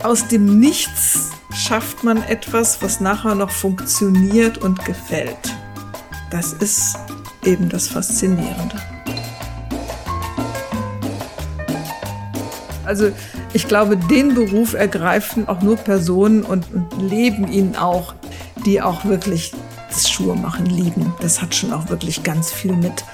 aus 0.03 0.27
dem 0.29 0.59
Nichts 0.59 1.31
schafft 1.55 2.03
man 2.03 2.23
etwas, 2.25 2.83
was 2.83 3.01
nachher 3.01 3.35
noch 3.35 3.51
funktioniert 3.51 4.59
und 4.59 4.85
gefällt. 4.85 5.55
Das 6.31 6.53
ist 6.55 6.97
eben 7.45 7.69
das 7.69 7.89
Faszinierende. 7.89 8.77
Also 12.85 13.11
ich 13.53 13.69
glaube, 13.69 13.97
den 13.97 14.35
Beruf 14.35 14.75
ergreifen 14.75 15.49
auch 15.49 15.63
nur 15.63 15.77
Personen 15.77 16.43
und, 16.43 16.67
und 16.73 17.01
leben 17.01 17.51
ihn 17.51 17.77
auch, 17.77 18.15
die 18.67 18.83
auch 18.83 19.05
wirklich 19.05 19.53
das 19.95 20.11
Schuhe 20.11 20.35
machen 20.37 20.67
lieben. 20.67 21.15
Das 21.21 21.41
hat 21.41 21.55
schon 21.55 21.73
auch 21.73 21.89
wirklich 21.89 22.23
ganz 22.23 22.53
viel 22.53 22.75
mit 22.75 23.05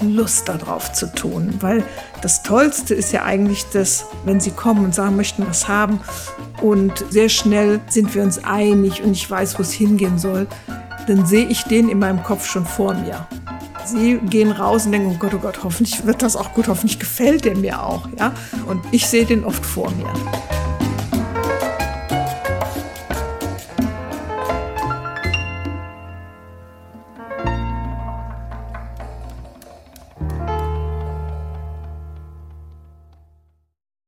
Lust 0.00 0.48
darauf 0.48 0.92
zu 0.92 1.12
tun, 1.12 1.54
weil 1.60 1.82
das 2.22 2.42
Tollste 2.42 2.94
ist 2.94 3.12
ja 3.12 3.24
eigentlich 3.24 3.66
das, 3.72 4.06
wenn 4.24 4.40
sie 4.40 4.50
kommen 4.50 4.84
und 4.84 4.94
sagen, 4.94 5.16
möchten 5.16 5.46
was 5.46 5.68
haben 5.68 6.00
und 6.62 7.04
sehr 7.10 7.28
schnell 7.28 7.80
sind 7.88 8.14
wir 8.14 8.22
uns 8.22 8.42
einig 8.44 9.02
und 9.02 9.12
ich 9.12 9.28
weiß, 9.28 9.58
wo 9.58 9.62
es 9.62 9.72
hingehen 9.72 10.18
soll, 10.18 10.46
dann 11.06 11.26
sehe 11.26 11.46
ich 11.46 11.64
den 11.64 11.88
in 11.88 11.98
meinem 11.98 12.22
Kopf 12.22 12.46
schon 12.46 12.66
vor 12.66 12.94
mir. 12.94 13.26
Sie 13.84 14.18
gehen 14.18 14.52
raus 14.52 14.84
und 14.86 14.92
denken, 14.92 15.12
oh 15.14 15.18
Gott, 15.18 15.32
oh 15.34 15.38
Gott, 15.38 15.64
hoffentlich 15.64 16.04
wird 16.04 16.22
das 16.22 16.36
auch 16.36 16.52
gut, 16.52 16.68
hoffentlich 16.68 16.98
gefällt 16.98 17.44
der 17.44 17.56
mir 17.56 17.82
auch, 17.82 18.08
ja. 18.18 18.32
Und 18.66 18.82
ich 18.92 19.06
sehe 19.06 19.24
den 19.24 19.44
oft 19.44 19.64
vor 19.64 19.90
mir. 19.92 20.12